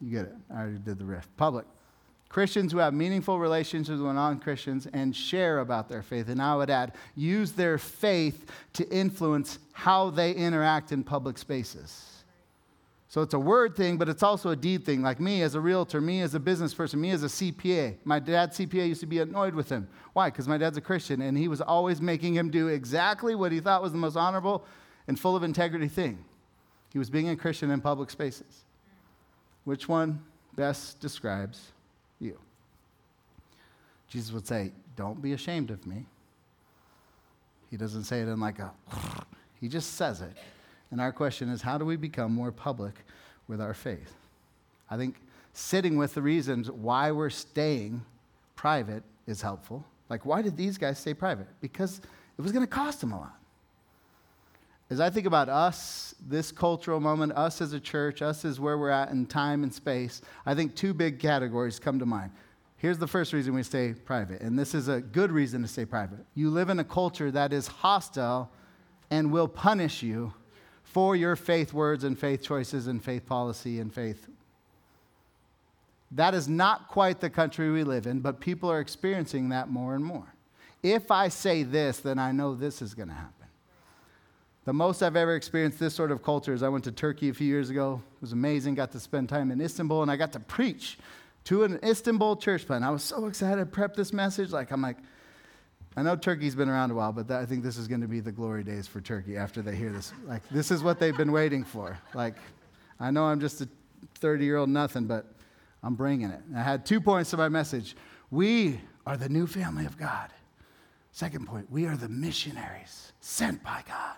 [0.00, 0.34] you get it.
[0.50, 1.28] I already did the riff.
[1.36, 1.66] Public.
[2.28, 6.28] Christians who have meaningful relationships with non Christians and share about their faith.
[6.28, 12.16] And I would add, use their faith to influence how they interact in public spaces.
[13.08, 15.00] So it's a word thing, but it's also a deed thing.
[15.00, 17.96] Like me as a realtor, me as a business person, me as a CPA.
[18.04, 19.88] My dad's CPA used to be annoyed with him.
[20.12, 20.28] Why?
[20.28, 23.60] Because my dad's a Christian, and he was always making him do exactly what he
[23.60, 24.64] thought was the most honorable
[25.06, 26.24] and full of integrity thing.
[26.92, 28.64] He was being a Christian in public spaces.
[29.64, 30.22] Which one
[30.56, 31.72] best describes.
[34.08, 36.06] Jesus would say, Don't be ashamed of me.
[37.70, 38.72] He doesn't say it in like a,
[39.60, 40.36] he just says it.
[40.90, 42.94] And our question is, how do we become more public
[43.48, 44.14] with our faith?
[44.88, 45.16] I think
[45.52, 48.04] sitting with the reasons why we're staying
[48.54, 49.84] private is helpful.
[50.08, 51.48] Like, why did these guys stay private?
[51.60, 52.00] Because
[52.38, 53.34] it was going to cost them a lot.
[54.88, 58.78] As I think about us, this cultural moment, us as a church, us as where
[58.78, 62.30] we're at in time and space, I think two big categories come to mind.
[62.78, 65.86] Here's the first reason we stay private, and this is a good reason to stay
[65.86, 66.26] private.
[66.34, 68.50] You live in a culture that is hostile
[69.10, 70.34] and will punish you
[70.82, 74.28] for your faith words and faith choices and faith policy and faith.
[76.12, 79.94] That is not quite the country we live in, but people are experiencing that more
[79.94, 80.34] and more.
[80.82, 83.32] If I say this, then I know this is going to happen.
[84.66, 87.34] The most I've ever experienced this sort of culture is I went to Turkey a
[87.34, 88.02] few years ago.
[88.16, 88.74] It was amazing.
[88.74, 90.98] Got to spend time in Istanbul and I got to preach
[91.46, 92.84] to an Istanbul church plant.
[92.84, 94.50] I was so excited to prep this message.
[94.50, 94.98] Like, I'm like,
[95.96, 98.08] I know Turkey's been around a while, but that, I think this is going to
[98.08, 100.12] be the glory days for Turkey after they hear this.
[100.26, 101.98] Like, this is what they've been waiting for.
[102.14, 102.34] Like,
[102.98, 103.68] I know I'm just a
[104.16, 105.24] 30 year old nothing, but
[105.82, 106.40] I'm bringing it.
[106.48, 107.96] And I had two points to my message.
[108.30, 110.30] We are the new family of God.
[111.12, 114.16] Second point, we are the missionaries sent by God.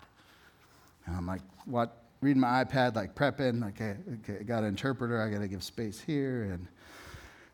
[1.07, 2.05] And I'm like, what?
[2.23, 3.69] Reading my iPad, like prepping.
[3.69, 5.23] Okay, okay, I got an interpreter.
[5.23, 6.45] I got to give space here.
[6.45, 6.67] And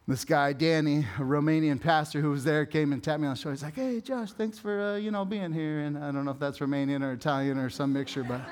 [0.07, 3.41] this guy, Danny, a Romanian pastor who was there, came and tapped me on the
[3.41, 3.55] shoulder.
[3.55, 5.81] He's like, hey, Josh, thanks for, uh, you know, being here.
[5.81, 8.43] And I don't know if that's Romanian or Italian or some mixture, but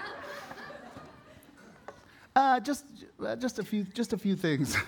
[2.37, 2.87] uh, just,
[3.23, 4.77] uh, just, a few, just a few things.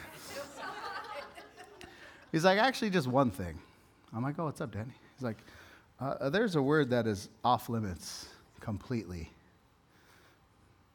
[2.33, 3.59] He's like, actually, just one thing.
[4.15, 4.93] I'm like, oh, what's up, Danny?
[5.17, 5.39] He's like,
[6.01, 8.29] uh, there's a word that is off limits
[8.61, 9.31] completely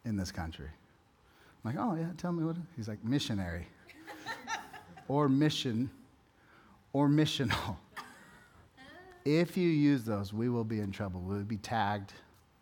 [0.04, 0.68] in this country.
[1.64, 2.56] I'm like, oh, yeah, tell me what.
[2.76, 3.68] He's like, missionary
[5.10, 5.90] or mission
[6.94, 7.76] or missional.
[9.26, 11.20] if you use those, we will be in trouble.
[11.20, 12.14] We'll be tagged.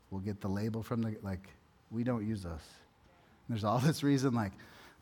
[0.09, 1.47] We'll get the label from the, like,
[1.91, 2.51] we don't use those.
[2.51, 4.53] And there's all this reason, like,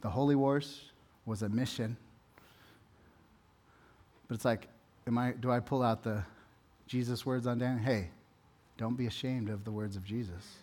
[0.01, 0.91] the Holy Wars
[1.25, 1.95] was a mission.
[4.27, 4.67] But it's like,
[5.07, 6.23] am I, do I pull out the
[6.87, 7.77] Jesus words on Dan?
[7.77, 8.09] Hey,
[8.77, 10.57] don't be ashamed of the words of Jesus.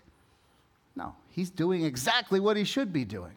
[0.94, 3.32] No, he's doing exactly what he should be doing.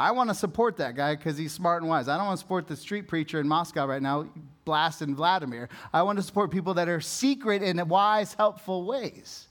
[0.00, 2.08] I want to support that guy because he's smart and wise.
[2.08, 4.26] I don't want to support the street preacher in Moscow right now
[4.64, 5.68] blasting Vladimir.
[5.92, 9.48] I want to support people that are secret in wise, helpful ways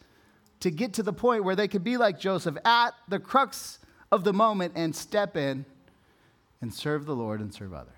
[0.61, 3.77] to get to the point where they could be like Joseph at the crux
[4.11, 5.65] of the moment and step in
[6.61, 7.93] and serve the Lord and serve others.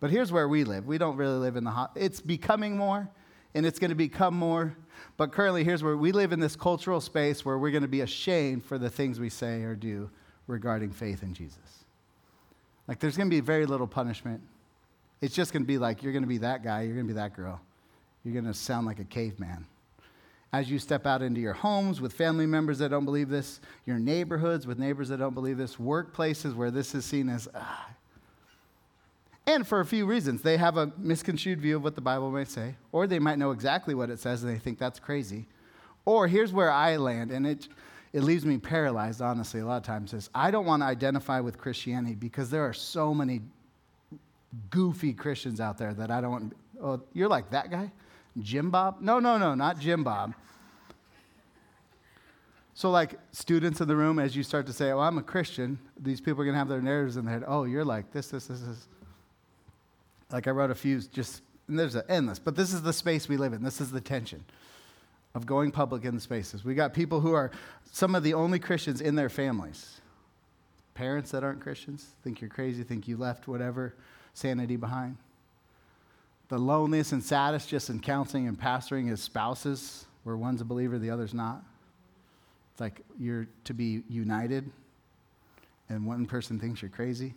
[0.00, 0.86] But here's where we live.
[0.86, 1.92] We don't really live in the hot.
[1.96, 3.10] It's becoming more
[3.54, 4.74] and it's going to become more.
[5.18, 8.00] But currently, here's where we live in this cultural space where we're going to be
[8.00, 10.08] ashamed for the things we say or do
[10.46, 11.84] regarding faith in Jesus.
[12.86, 14.40] Like, there's going to be very little punishment.
[15.20, 17.14] It's just going to be like, you're going to be that guy, you're going to
[17.14, 17.60] be that girl.
[18.24, 19.66] You're going to sound like a caveman.
[20.52, 23.98] As you step out into your homes with family members that don't believe this, your
[23.98, 27.88] neighborhoods with neighbors that don't believe this, workplaces where this is seen as, ah,
[29.46, 30.42] and for a few reasons.
[30.42, 33.50] They have a misconstrued view of what the Bible may say, or they might know
[33.50, 35.46] exactly what it says and they think that's crazy.
[36.04, 37.68] Or here's where I land, and it,
[38.14, 41.40] it leaves me paralyzed, honestly, a lot of times, is I don't want to identify
[41.40, 43.42] with Christianity because there are so many
[44.70, 46.56] goofy Christians out there that I don't want.
[46.80, 47.90] Oh, you're like that guy?
[48.38, 49.00] Jim Bob?
[49.00, 50.32] No, no, no, not Jim Bob.
[52.74, 55.76] So, like students in the room, as you start to say, Oh, I'm a Christian,
[55.98, 57.44] these people are going to have their narratives in their head.
[57.48, 58.86] Oh, you're like this, this, this, this.
[60.30, 63.28] Like I wrote a few, just, and there's an endless, but this is the space
[63.28, 63.64] we live in.
[63.64, 64.44] This is the tension
[65.34, 66.64] of going public in spaces.
[66.64, 67.50] We got people who are
[67.90, 70.00] some of the only Christians in their families.
[70.94, 73.94] Parents that aren't Christians think you're crazy, think you left whatever
[74.32, 75.16] sanity behind.
[76.48, 80.98] The loneliness and saddest just in counseling and pastoring is spouses, where one's a believer,
[80.98, 81.64] the other's not.
[82.72, 84.70] It's like you're to be united,
[85.88, 87.34] and one person thinks you're crazy.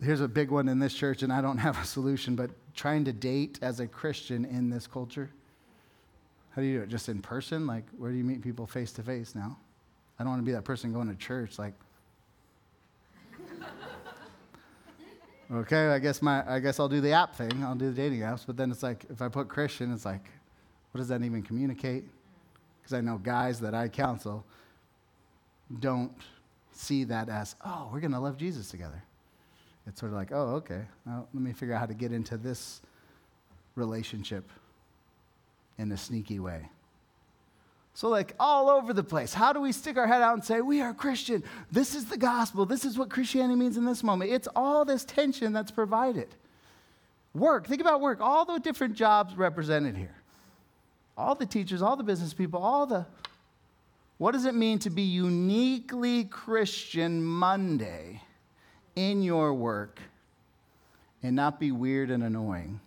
[0.00, 3.04] Here's a big one in this church, and I don't have a solution, but trying
[3.04, 5.30] to date as a Christian in this culture.
[6.58, 6.88] How do you do it?
[6.88, 7.68] Just in person?
[7.68, 9.56] Like, where do you meet people face to face now?
[10.18, 11.72] I don't want to be that person going to church, like,
[15.52, 17.62] okay, I guess my I guess I'll do the app thing.
[17.62, 20.24] I'll do the dating apps, but then it's like if I put Christian, it's like,
[20.90, 22.02] what does that even communicate?
[22.82, 24.44] Because I know guys that I counsel
[25.78, 26.10] don't
[26.72, 29.00] see that as, oh, we're gonna love Jesus together.
[29.86, 30.82] It's sort of like, oh, okay.
[31.06, 32.80] Let me figure out how to get into this
[33.76, 34.50] relationship
[35.78, 36.68] in a sneaky way.
[37.94, 39.34] So, like, all over the place.
[39.34, 41.42] How do we stick our head out and say, we are Christian?
[41.72, 42.64] This is the gospel.
[42.64, 44.30] This is what Christianity means in this moment.
[44.30, 46.28] It's all this tension that's provided.
[47.34, 47.66] Work.
[47.66, 48.20] Think about work.
[48.20, 50.14] All the different jobs represented here.
[51.16, 53.04] All the teachers, all the business people, all the.
[54.18, 58.22] What does it mean to be uniquely Christian Monday
[58.94, 60.00] in your work
[61.22, 62.80] and not be weird and annoying?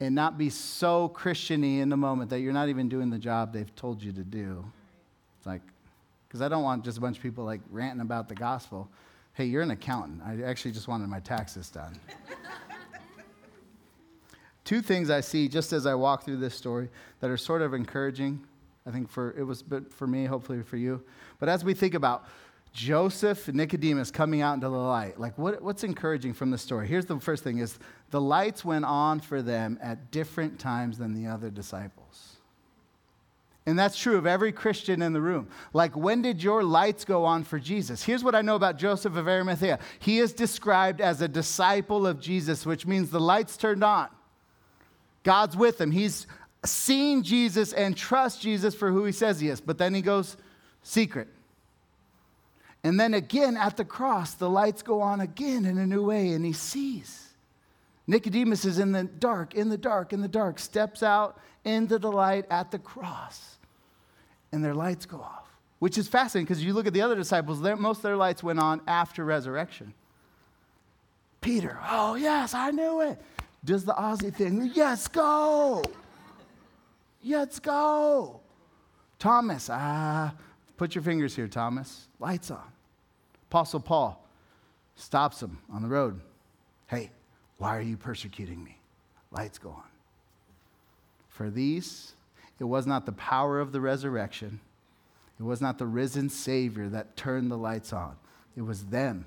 [0.00, 3.52] And not be so Christiany in the moment that you're not even doing the job
[3.52, 4.64] they've told you to do.
[5.36, 5.62] It's like,
[6.28, 8.88] because I don't want just a bunch of people like ranting about the gospel.
[9.32, 10.22] Hey, you're an accountant.
[10.24, 11.98] I actually just wanted my taxes done.
[14.64, 17.72] Two things I see just as I walk through this story that are sort of
[17.72, 18.44] encouraging.
[18.86, 21.02] I think for it was but for me, hopefully for you.
[21.38, 22.26] But as we think about
[22.78, 25.18] Joseph and Nicodemus coming out into the light.
[25.18, 26.86] Like, what, what's encouraging from the story?
[26.86, 27.76] Here's the first thing is
[28.10, 32.36] the lights went on for them at different times than the other disciples.
[33.66, 35.48] And that's true of every Christian in the room.
[35.72, 38.04] Like, when did your lights go on for Jesus?
[38.04, 42.20] Here's what I know about Joseph of Arimathea he is described as a disciple of
[42.20, 44.06] Jesus, which means the lights turned on.
[45.24, 45.90] God's with him.
[45.90, 46.28] He's
[46.64, 49.60] seen Jesus and trusts Jesus for who he says he is.
[49.60, 50.36] But then he goes
[50.84, 51.26] secret.
[52.84, 56.32] And then again at the cross, the lights go on again in a new way,
[56.32, 57.28] and he sees.
[58.06, 62.10] Nicodemus is in the dark, in the dark, in the dark, steps out into the
[62.10, 63.58] light at the cross,
[64.52, 65.46] and their lights go off,
[65.78, 68.58] which is fascinating because you look at the other disciples, most of their lights went
[68.58, 69.92] on after resurrection.
[71.40, 73.20] Peter, oh, yes, I knew it.
[73.64, 75.84] Does the Aussie thing, yes, go.
[77.22, 78.40] Let's go.
[79.18, 80.32] Thomas, ah,
[80.78, 82.08] put your fingers here, Thomas.
[82.18, 82.72] Lights on.
[83.50, 84.24] Apostle Paul
[84.94, 86.20] stops him on the road.
[86.86, 87.10] Hey,
[87.58, 88.78] why are you persecuting me?
[89.30, 89.82] Lights go on.
[91.28, 92.14] For these,
[92.58, 94.60] it was not the power of the resurrection,
[95.38, 98.16] it was not the risen Savior that turned the lights on.
[98.56, 99.24] It was them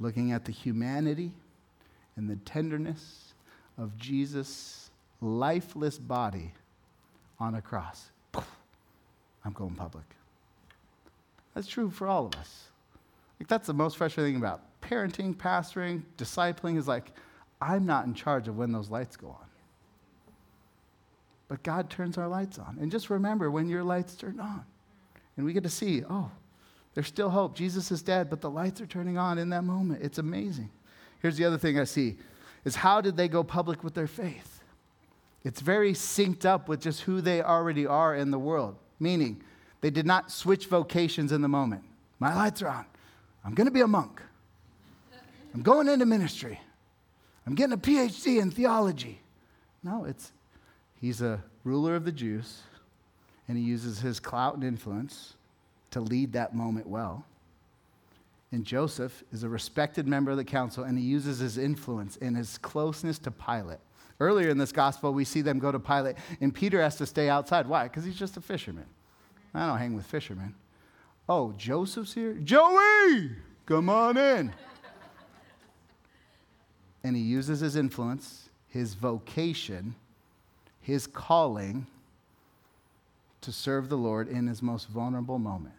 [0.00, 1.30] looking at the humanity
[2.16, 3.34] and the tenderness
[3.76, 6.52] of Jesus' lifeless body
[7.38, 8.10] on a cross.
[9.44, 10.04] I'm going public.
[11.58, 12.68] That's true for all of us.
[13.40, 17.10] Like that's the most frustrating thing about parenting, pastoring, discipling is like,
[17.60, 19.46] I'm not in charge of when those lights go on.
[21.48, 22.78] But God turns our lights on.
[22.80, 24.64] And just remember when your lights turn on.
[25.36, 26.30] And we get to see, oh,
[26.94, 27.56] there's still hope.
[27.56, 30.00] Jesus is dead, but the lights are turning on in that moment.
[30.00, 30.70] It's amazing.
[31.22, 32.18] Here's the other thing I see
[32.64, 34.62] is how did they go public with their faith?
[35.42, 38.76] It's very synced up with just who they already are in the world.
[39.00, 39.42] Meaning,
[39.80, 41.84] they did not switch vocations in the moment.
[42.18, 42.86] My lights are on.
[43.44, 44.20] I'm going to be a monk.
[45.54, 46.60] I'm going into ministry.
[47.46, 49.20] I'm getting a PhD in theology.
[49.82, 50.32] No, it's
[51.00, 52.60] he's a ruler of the Jews,
[53.46, 55.34] and he uses his clout and influence
[55.92, 57.24] to lead that moment well.
[58.52, 62.36] And Joseph is a respected member of the council, and he uses his influence and
[62.36, 63.78] his closeness to Pilate.
[64.20, 67.28] Earlier in this gospel, we see them go to Pilate, and Peter has to stay
[67.28, 67.66] outside.
[67.66, 67.84] Why?
[67.84, 68.86] Because he's just a fisherman.
[69.54, 70.54] I don't hang with fishermen.
[71.28, 72.34] Oh, Joseph's here?
[72.34, 73.30] Joey,
[73.66, 74.52] come on in.
[77.04, 79.94] and he uses his influence, his vocation,
[80.80, 81.86] his calling
[83.40, 85.74] to serve the Lord in his most vulnerable moment.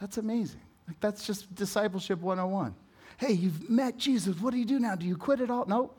[0.00, 0.60] That's amazing.
[0.86, 2.74] Like that's just discipleship 101.
[3.18, 4.40] hey, you've met Jesus.
[4.40, 4.94] What do you do now?
[4.94, 5.66] Do you quit it all?
[5.66, 5.92] No.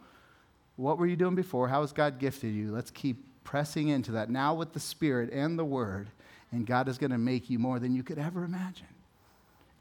[0.75, 1.67] What were you doing before?
[1.67, 2.71] How has God gifted you?
[2.71, 6.09] Let's keep pressing into that now with the Spirit and the Word,
[6.51, 8.87] and God is going to make you more than you could ever imagine.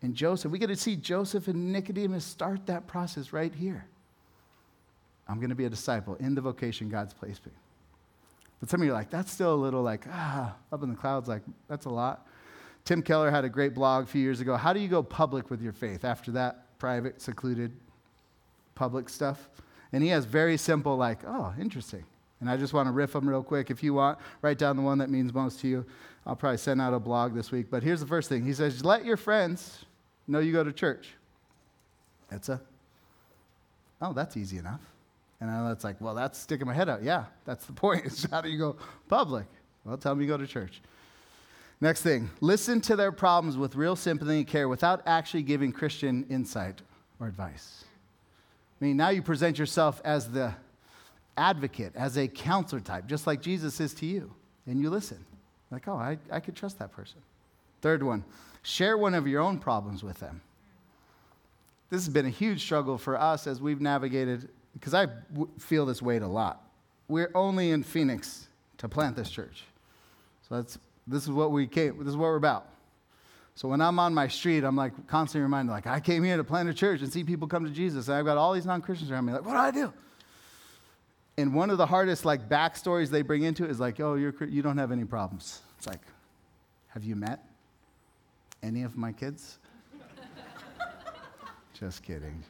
[0.03, 3.85] And Joseph, we get to see Joseph and Nicodemus start that process right here.
[5.29, 7.53] I'm going to be a disciple in the vocation God's placed me.
[8.61, 10.97] But some of you are like, that's still a little like, ah, up in the
[10.97, 12.27] clouds, like, that's a lot.
[12.85, 14.57] Tim Keller had a great blog a few years ago.
[14.57, 17.73] How do you go public with your faith after that private, secluded,
[18.75, 19.49] public stuff?
[19.93, 22.05] And he has very simple, like, oh, interesting.
[22.41, 23.71] And I just want to riff them real quick.
[23.71, 25.85] If you want, write down the one that means most to you.
[26.27, 27.67] I'll probably send out a blog this week.
[27.71, 29.85] But here's the first thing He says, let your friends
[30.27, 31.09] know you go to church.
[32.29, 32.61] That's a,
[34.03, 34.81] oh, that's easy enough.
[35.41, 37.03] And I it's like, well, that's sticking my head out.
[37.03, 38.03] Yeah, that's the point.
[38.07, 38.77] It's how do you go
[39.09, 39.47] public?
[39.85, 40.83] Well, tell them you go to church.
[41.81, 46.27] Next thing, listen to their problems with real sympathy and care without actually giving Christian
[46.29, 46.83] insight
[47.21, 47.85] or advice.
[48.81, 50.55] I mean, now you present yourself as the
[51.39, 54.33] advocate, as a counselor type, just like Jesus is to you,
[54.67, 55.25] and you listen.
[55.71, 57.21] Like, oh, I, I could trust that person.
[57.81, 58.25] Third one,
[58.63, 60.41] share one of your own problems with them.
[61.91, 65.87] This has been a huge struggle for us as we've navigated, because I w- feel
[65.87, 66.63] this weight a lot.
[67.09, 69.65] We're only in Phoenix to plant this church.
[70.49, 72.67] So that's, this is what we came, this is what we're about.
[73.55, 76.45] So when I'm on my street, I'm like constantly reminded, like, I came here to
[76.45, 78.09] plant a church and see people come to Jesus.
[78.09, 79.93] And I've got all these non-Christians around me, like, what do I do?
[81.39, 84.35] And one of the hardest like backstories they bring into it is like, oh, you're,
[84.45, 85.61] you don't have any problems.
[85.79, 86.01] It's like,
[86.89, 87.45] have you met
[88.61, 89.61] any of my kids?
[91.79, 92.43] Just kidding.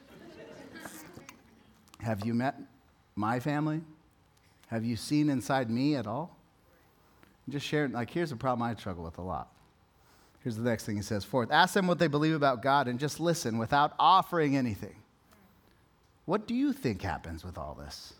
[1.99, 2.55] Have you met
[3.15, 3.81] my family?
[4.69, 6.35] Have you seen inside me at all?
[7.47, 9.49] Just share, like, here's a problem I struggle with a lot.
[10.43, 11.23] Here's the next thing he says.
[11.23, 14.95] Fourth, ask them what they believe about God and just listen without offering anything.
[16.25, 18.15] What do you think happens with all this?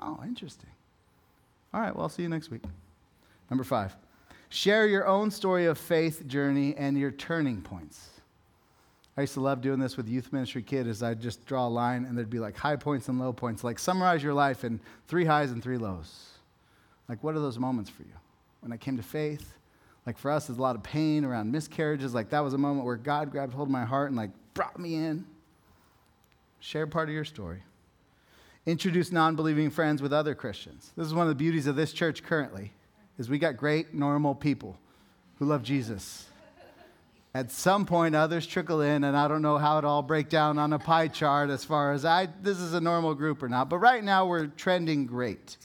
[0.00, 0.70] Oh, interesting.
[1.72, 2.62] All right, well, I'll see you next week.
[3.50, 3.96] Number five,
[4.48, 8.08] share your own story of faith journey and your turning points.
[9.16, 11.02] I used to love doing this with youth ministry kids.
[11.02, 13.62] I'd just draw a line and there'd be like high points and low points.
[13.62, 16.30] Like summarize your life in three highs and three lows.
[17.08, 18.14] Like, what are those moments for you?
[18.60, 19.52] When I came to faith,
[20.06, 22.14] like for us, there's a lot of pain around miscarriages.
[22.14, 24.78] Like that was a moment where God grabbed hold of my heart and like brought
[24.78, 25.24] me in.
[26.60, 27.62] Share part of your story.
[28.66, 30.92] Introduce non-believing friends with other Christians.
[30.96, 32.72] This is one of the beauties of this church currently,
[33.18, 34.78] is we got great, normal people
[35.38, 36.26] who love Jesus.
[37.32, 40.58] At some point, others trickle in, and I don't know how it all break down
[40.58, 43.68] on a pie chart as far as I this is a normal group or not.
[43.68, 45.56] But right now, we're trending great.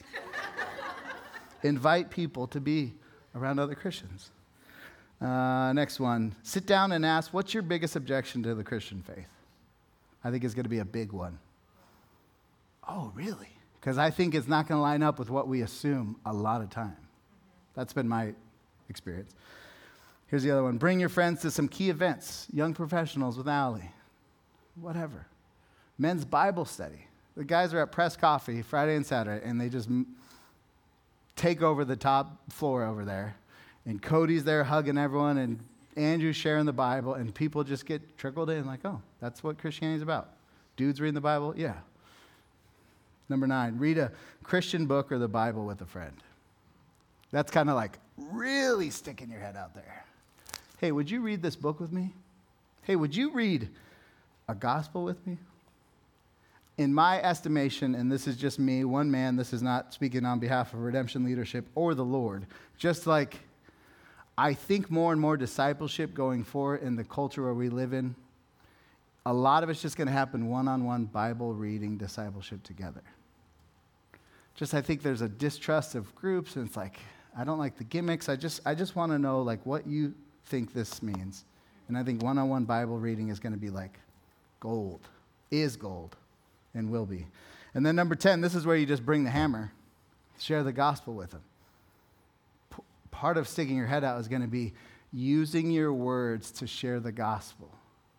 [1.62, 2.94] Invite people to be
[3.34, 4.30] around other Christians.
[5.20, 6.34] Uh, next one.
[6.42, 9.26] Sit down and ask, what's your biggest objection to the Christian faith?
[10.22, 11.38] I think it's going to be a big one.
[12.88, 13.48] Oh, really?
[13.80, 16.60] Because I think it's not going to line up with what we assume a lot
[16.60, 16.96] of time.
[17.74, 18.34] That's been my
[18.88, 19.34] experience.
[20.28, 20.78] Here's the other one.
[20.78, 22.46] Bring your friends to some key events.
[22.52, 23.92] Young professionals with Allie.
[24.80, 25.26] Whatever.
[25.98, 27.06] Men's Bible study.
[27.36, 29.88] The guys are at Press Coffee Friday and Saturday, and they just
[31.36, 33.36] take over the top floor over there.
[33.84, 35.60] And Cody's there hugging everyone, and
[35.96, 40.02] Andrew's sharing the Bible, and people just get trickled in like, oh, that's what Christianity's
[40.02, 40.30] about.
[40.76, 41.54] Dudes reading the Bible?
[41.56, 41.76] Yeah.
[43.28, 44.12] Number nine, read a
[44.42, 46.16] Christian book or the Bible with a friend.
[47.30, 50.04] That's kind of like really sticking your head out there.
[50.78, 52.14] Hey, would you read this book with me?
[52.82, 53.68] Hey, would you read
[54.48, 55.38] a gospel with me?
[56.78, 60.38] in my estimation, and this is just me, one man, this is not speaking on
[60.38, 62.46] behalf of redemption leadership or the Lord,
[62.76, 63.40] just like
[64.36, 68.14] I think more and more discipleship going forward in the culture where we live in,
[69.24, 73.02] a lot of it's just going to happen one on one Bible reading discipleship together.
[74.56, 76.98] Just I think there's a distrust of groups, and it's like,
[77.38, 78.28] I don't like the gimmicks.
[78.28, 80.14] I just, I just want to know like what you
[80.46, 81.44] think this means.
[81.88, 83.98] And I think one on one Bible reading is going to be like
[84.60, 85.00] gold,
[85.50, 86.16] is gold
[86.74, 87.26] and will be.
[87.74, 89.72] And then number 10, this is where you just bring the hammer,
[90.38, 91.42] share the gospel with them.
[92.74, 94.72] P- part of sticking your head out is going to be
[95.12, 97.70] using your words to share the gospel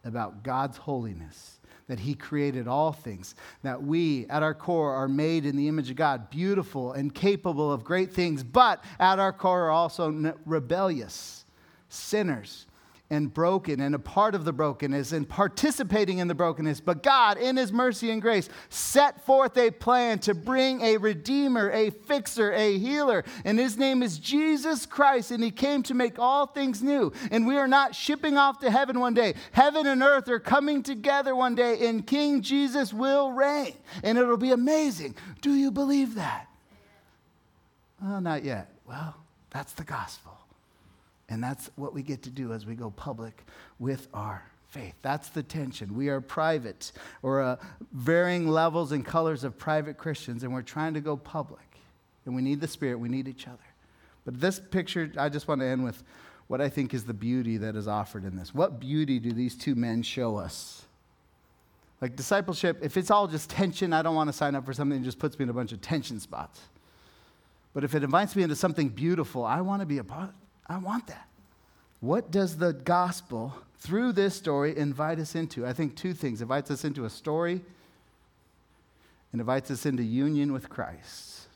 [0.04, 5.46] about God's holiness, that He created all things, that we, at our core, are made
[5.46, 9.66] in the image of God, beautiful and capable of great things, but at our core
[9.66, 11.46] are also rebellious,
[11.90, 12.68] sinners
[13.10, 16.82] and broken and a part of the brokenness and participating in the brokenness.
[16.82, 21.72] But God, in His mercy and grace, set forth a plan to bring a redeemer,
[21.72, 23.24] a fixer, a healer.
[23.46, 25.32] And His name is Jesus Christ.
[25.32, 27.14] And He came to make all things new.
[27.32, 29.36] And we are not shipping off to heaven one day.
[29.54, 33.74] Heaven and earth are coming together one day, and King Jesus will reign.
[34.04, 35.16] And it'll be amazing.
[35.42, 36.48] Do you believe that?
[38.02, 38.70] Well, not yet.
[38.86, 39.16] Well,
[39.50, 40.38] that's the gospel.
[41.30, 43.44] And that's what we get to do as we go public
[43.80, 44.94] with our faith.
[45.02, 45.96] That's the tension.
[45.96, 47.56] We are private, or uh,
[47.92, 51.62] varying levels and colors of private Christians, and we're trying to go public.
[52.26, 53.58] And we need the Spirit, we need each other.
[54.26, 56.04] But this picture, I just want to end with
[56.48, 58.54] what I think is the beauty that is offered in this.
[58.54, 60.86] What beauty do these two men show us?
[62.02, 65.00] Like discipleship, if it's all just tension, I don't want to sign up for something
[65.00, 66.62] that just puts me in a bunch of tension spots.
[67.74, 70.34] But if it invites me into something beautiful, I want to be a part.
[70.70, 71.28] I want that.
[72.00, 75.66] What does the gospel through this story invite us into?
[75.66, 76.42] I think two things.
[76.42, 77.62] It invites us into a story
[79.32, 81.48] and invites us into union with Christ.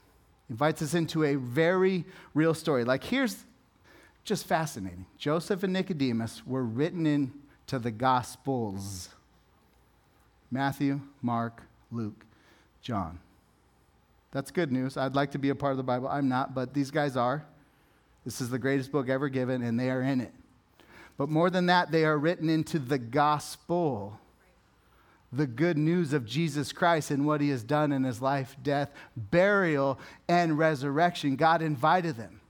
[0.49, 2.83] Invites us into a very real story.
[2.83, 3.43] Like here's
[4.23, 5.05] just fascinating.
[5.17, 9.09] Joseph and Nicodemus were written into the gospels.
[10.49, 12.25] Matthew, Mark, Luke,
[12.81, 13.19] John.
[14.31, 14.97] That's good news.
[14.97, 16.07] I'd like to be a part of the Bible.
[16.07, 17.45] I'm not, but these guys are.
[18.25, 20.33] This is the greatest book ever given, and they are in it.
[21.17, 24.19] But more than that, they are written into the gospel
[25.33, 28.91] the good news of Jesus Christ and what he has done in his life, death,
[29.15, 29.97] burial,
[30.27, 31.37] and resurrection.
[31.37, 32.41] God invited them.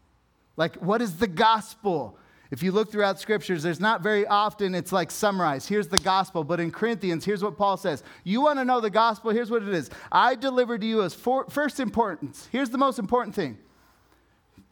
[0.58, 2.18] Like, what is the gospel?
[2.50, 5.70] If you look throughout scriptures, there's not very often it's like summarized.
[5.70, 6.44] Here's the gospel.
[6.44, 9.32] But in Corinthians, here's what Paul says You want to know the gospel?
[9.32, 12.50] Here's what it is I delivered to you as for, first importance.
[12.52, 13.58] Here's the most important thing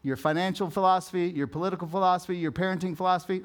[0.02, 3.42] your financial philosophy, your political philosophy, your parenting philosophy.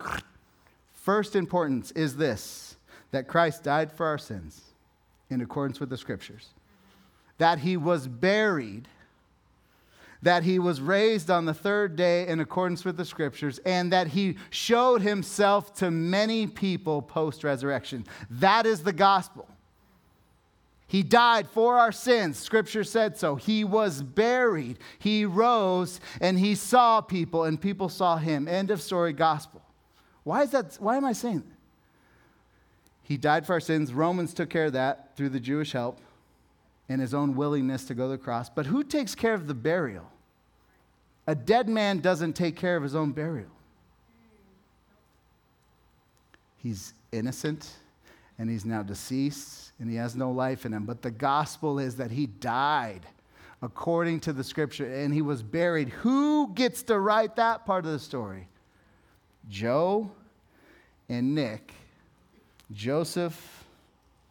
[0.93, 2.77] First importance is this
[3.11, 4.61] that Christ died for our sins
[5.29, 6.49] in accordance with the scriptures,
[7.37, 8.87] that he was buried,
[10.21, 14.07] that he was raised on the third day in accordance with the scriptures, and that
[14.07, 18.05] he showed himself to many people post resurrection.
[18.29, 19.47] That is the gospel.
[20.87, 22.37] He died for our sins.
[22.37, 23.35] Scripture said so.
[23.35, 24.77] He was buried.
[24.99, 28.47] He rose and he saw people and people saw him.
[28.47, 29.61] End of story, gospel.
[30.23, 30.75] Why is that?
[30.79, 31.55] Why am I saying that?
[33.03, 33.93] He died for our sins.
[33.93, 35.99] Romans took care of that through the Jewish help
[36.87, 38.49] and his own willingness to go to the cross.
[38.49, 40.09] But who takes care of the burial?
[41.27, 43.49] A dead man doesn't take care of his own burial.
[46.57, 47.71] He's innocent
[48.37, 50.85] and he's now deceased and he has no life in him.
[50.85, 53.05] But the gospel is that he died
[53.61, 55.89] according to the scripture and he was buried.
[55.89, 58.47] Who gets to write that part of the story?
[59.49, 60.11] Joe
[61.09, 61.73] and Nick.
[62.71, 63.63] Joseph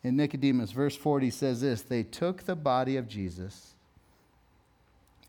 [0.02, 0.72] and Nicodemus.
[0.72, 3.74] Verse 40 says this They took the body of Jesus,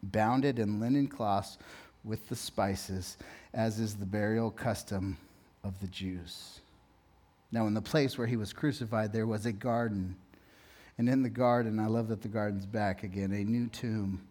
[0.01, 1.57] bound it in linen cloths
[2.03, 3.17] with the spices,
[3.53, 5.17] as is the burial custom
[5.63, 6.59] of the Jews.
[7.51, 10.15] Now, in the place where he was crucified, there was a garden.
[10.97, 14.21] And in the garden, I love that the garden's back again, a new tomb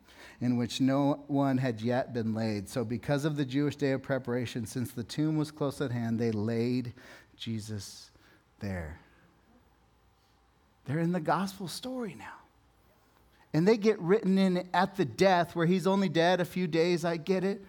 [0.41, 2.69] in which no one had yet been laid.
[2.69, 6.19] So, because of the Jewish day of preparation, since the tomb was close at hand,
[6.19, 6.93] they laid
[7.37, 8.11] Jesus
[8.61, 8.99] there.
[10.87, 12.37] They're in the gospel story now.
[13.53, 17.05] And they get written in at the death where he's only dead a few days.
[17.05, 17.65] I get it.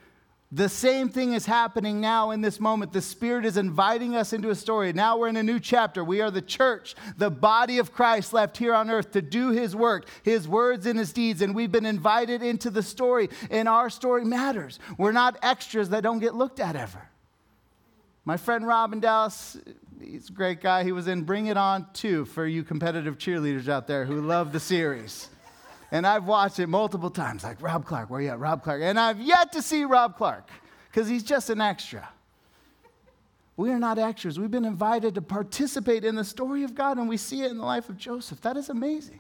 [0.51, 2.93] The same thing is happening now in this moment.
[2.93, 4.93] The Spirit is inviting us into a story.
[4.93, 6.03] Now we're in a new chapter.
[6.03, 9.75] We are the church, the body of Christ left here on earth to do His
[9.75, 11.41] work, His words and His deeds.
[11.41, 14.79] And we've been invited into the story, and our story matters.
[14.97, 17.09] We're not extras that don't get looked at ever.
[18.23, 19.57] My friend Rob in Dallas,
[19.99, 20.83] he's a great guy.
[20.83, 24.51] He was in Bring It On 2 for you competitive cheerleaders out there who love
[24.51, 25.29] the series.
[25.91, 28.81] And I've watched it multiple times, like Rob Clark, where you at, Rob Clark?
[28.83, 30.49] And I've yet to see Rob Clark
[30.89, 32.09] because he's just an extra.
[33.57, 34.39] We are not extras.
[34.39, 37.57] We've been invited to participate in the story of God, and we see it in
[37.57, 38.41] the life of Joseph.
[38.41, 39.19] That is amazing.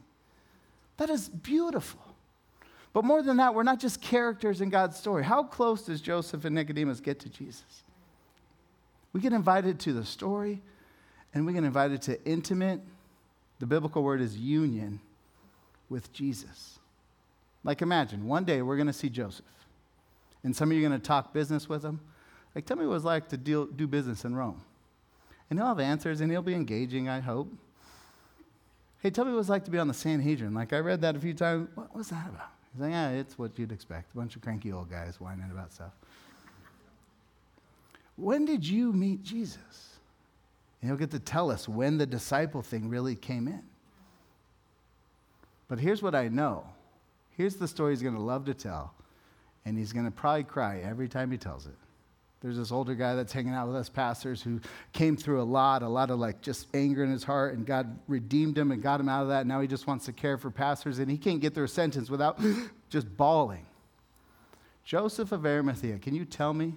[0.97, 2.01] That is beautiful.
[2.91, 5.23] But more than that, we're not just characters in God's story.
[5.23, 7.83] How close does Joseph and Nicodemus get to Jesus?
[9.13, 10.61] We get invited to the story,
[11.33, 12.81] and we get invited to intimate,
[13.59, 14.99] the biblical word is union
[15.89, 16.79] with Jesus.
[17.63, 19.45] Like, imagine one day we're going to see Joseph,
[20.43, 21.99] and some of you are going to talk business with him.
[22.53, 24.61] Like, tell me what it was like to deal, do business in Rome.
[25.49, 27.51] And he'll have answers, and he'll be engaging, I hope.
[29.01, 30.53] Hey, tell me what it was like to be on the Sanhedrin.
[30.53, 31.69] Like, I read that a few times.
[31.75, 32.51] What was that about?
[32.73, 34.13] He's like, yeah, it's what you'd expect.
[34.13, 35.91] A bunch of cranky old guys whining about stuff.
[38.15, 39.97] When did you meet Jesus?
[40.81, 43.63] And he'll get to tell us when the disciple thing really came in.
[45.67, 46.65] But here's what I know
[47.37, 48.93] here's the story he's going to love to tell.
[49.65, 51.73] And he's going to probably cry every time he tells it.
[52.41, 54.59] There's this older guy that's hanging out with us pastors who
[54.93, 57.97] came through a lot, a lot of like just anger in his heart, and God
[58.07, 59.47] redeemed him and got him out of that.
[59.47, 62.09] Now he just wants to care for pastors, and he can't get through a sentence
[62.09, 62.39] without
[62.89, 63.65] just bawling.
[64.83, 66.75] Joseph of Arimathea, can you tell me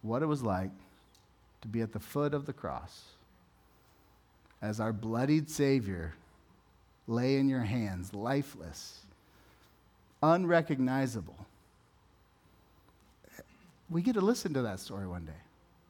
[0.00, 0.70] what it was like
[1.60, 3.02] to be at the foot of the cross
[4.62, 6.14] as our bloodied Savior
[7.06, 9.00] lay in your hands, lifeless,
[10.22, 11.46] unrecognizable?
[13.90, 15.32] We get to listen to that story one day,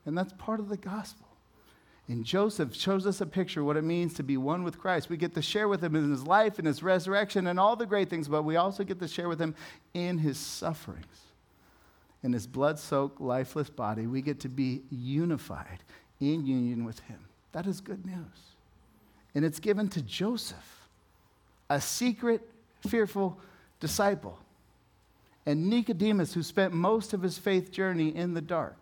[0.07, 1.27] and that's part of the gospel.
[2.09, 5.09] And Joseph shows us a picture of what it means to be one with Christ.
[5.09, 7.87] We get to share with him in his life and his resurrection and all the
[7.87, 9.55] great things, but we also get to share with him
[9.95, 11.07] in his sufferings.
[12.25, 15.79] In his blood soaked, lifeless body, we get to be unified
[16.21, 17.19] in union with him.
[17.53, 18.55] That is good news.
[19.35, 20.82] And it's given to Joseph,
[21.73, 22.47] a secret,
[22.87, 23.39] fearful
[23.81, 24.39] disciple,
[25.47, 28.77] and Nicodemus, who spent most of his faith journey in the dark.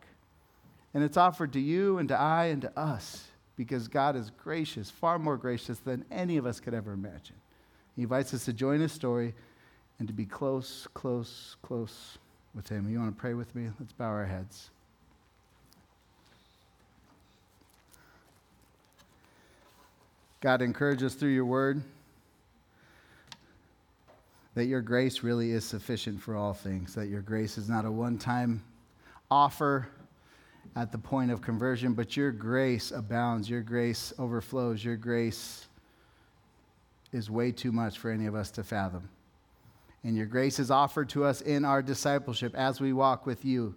[0.92, 4.90] And it's offered to you and to I and to us because God is gracious,
[4.90, 7.36] far more gracious than any of us could ever imagine.
[7.94, 9.34] He invites us to join his story
[10.00, 12.18] and to be close, close, close
[12.54, 12.90] with him.
[12.90, 13.68] You want to pray with me?
[13.78, 14.70] Let's bow our heads.
[20.40, 21.82] God, encourage us through your word
[24.54, 27.90] that your grace really is sufficient for all things, that your grace is not a
[27.90, 28.62] one time
[29.30, 29.88] offer
[30.76, 35.66] at the point of conversion, but your grace abounds, your grace overflows, your grace
[37.12, 39.08] is way too much for any of us to fathom.
[40.04, 43.74] And your grace is offered to us in our discipleship as we walk with you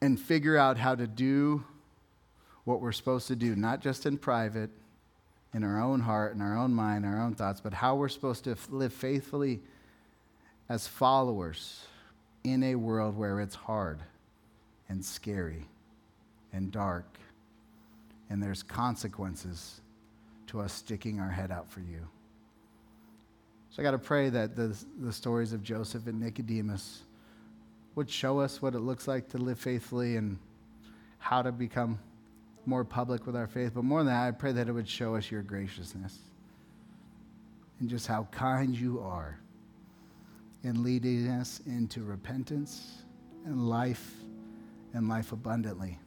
[0.00, 1.64] and figure out how to do
[2.64, 4.70] what we're supposed to do, not just in private,
[5.54, 8.44] in our own heart, in our own mind, our own thoughts, but how we're supposed
[8.44, 9.60] to live faithfully
[10.68, 11.86] as followers
[12.44, 14.00] in a world where it's hard
[14.88, 15.66] and scary
[16.52, 17.18] and dark,
[18.30, 19.80] and there's consequences
[20.46, 22.06] to us sticking our head out for you.
[23.70, 27.02] So I got to pray that the, the stories of Joseph and Nicodemus
[27.94, 30.38] would show us what it looks like to live faithfully and
[31.18, 31.98] how to become
[32.66, 33.72] more public with our faith.
[33.74, 36.18] But more than that, I pray that it would show us your graciousness
[37.80, 39.38] and just how kind you are
[40.62, 43.02] in leading us into repentance
[43.44, 44.14] and life
[44.94, 45.98] and life abundantly.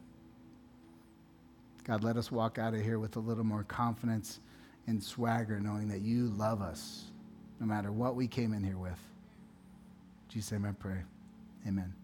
[1.84, 4.40] God, let us walk out of here with a little more confidence
[4.86, 7.04] and swagger, knowing that you love us
[7.58, 8.98] no matter what we came in here with.
[10.28, 11.02] Jesus' name I pray.
[11.66, 11.99] Amen.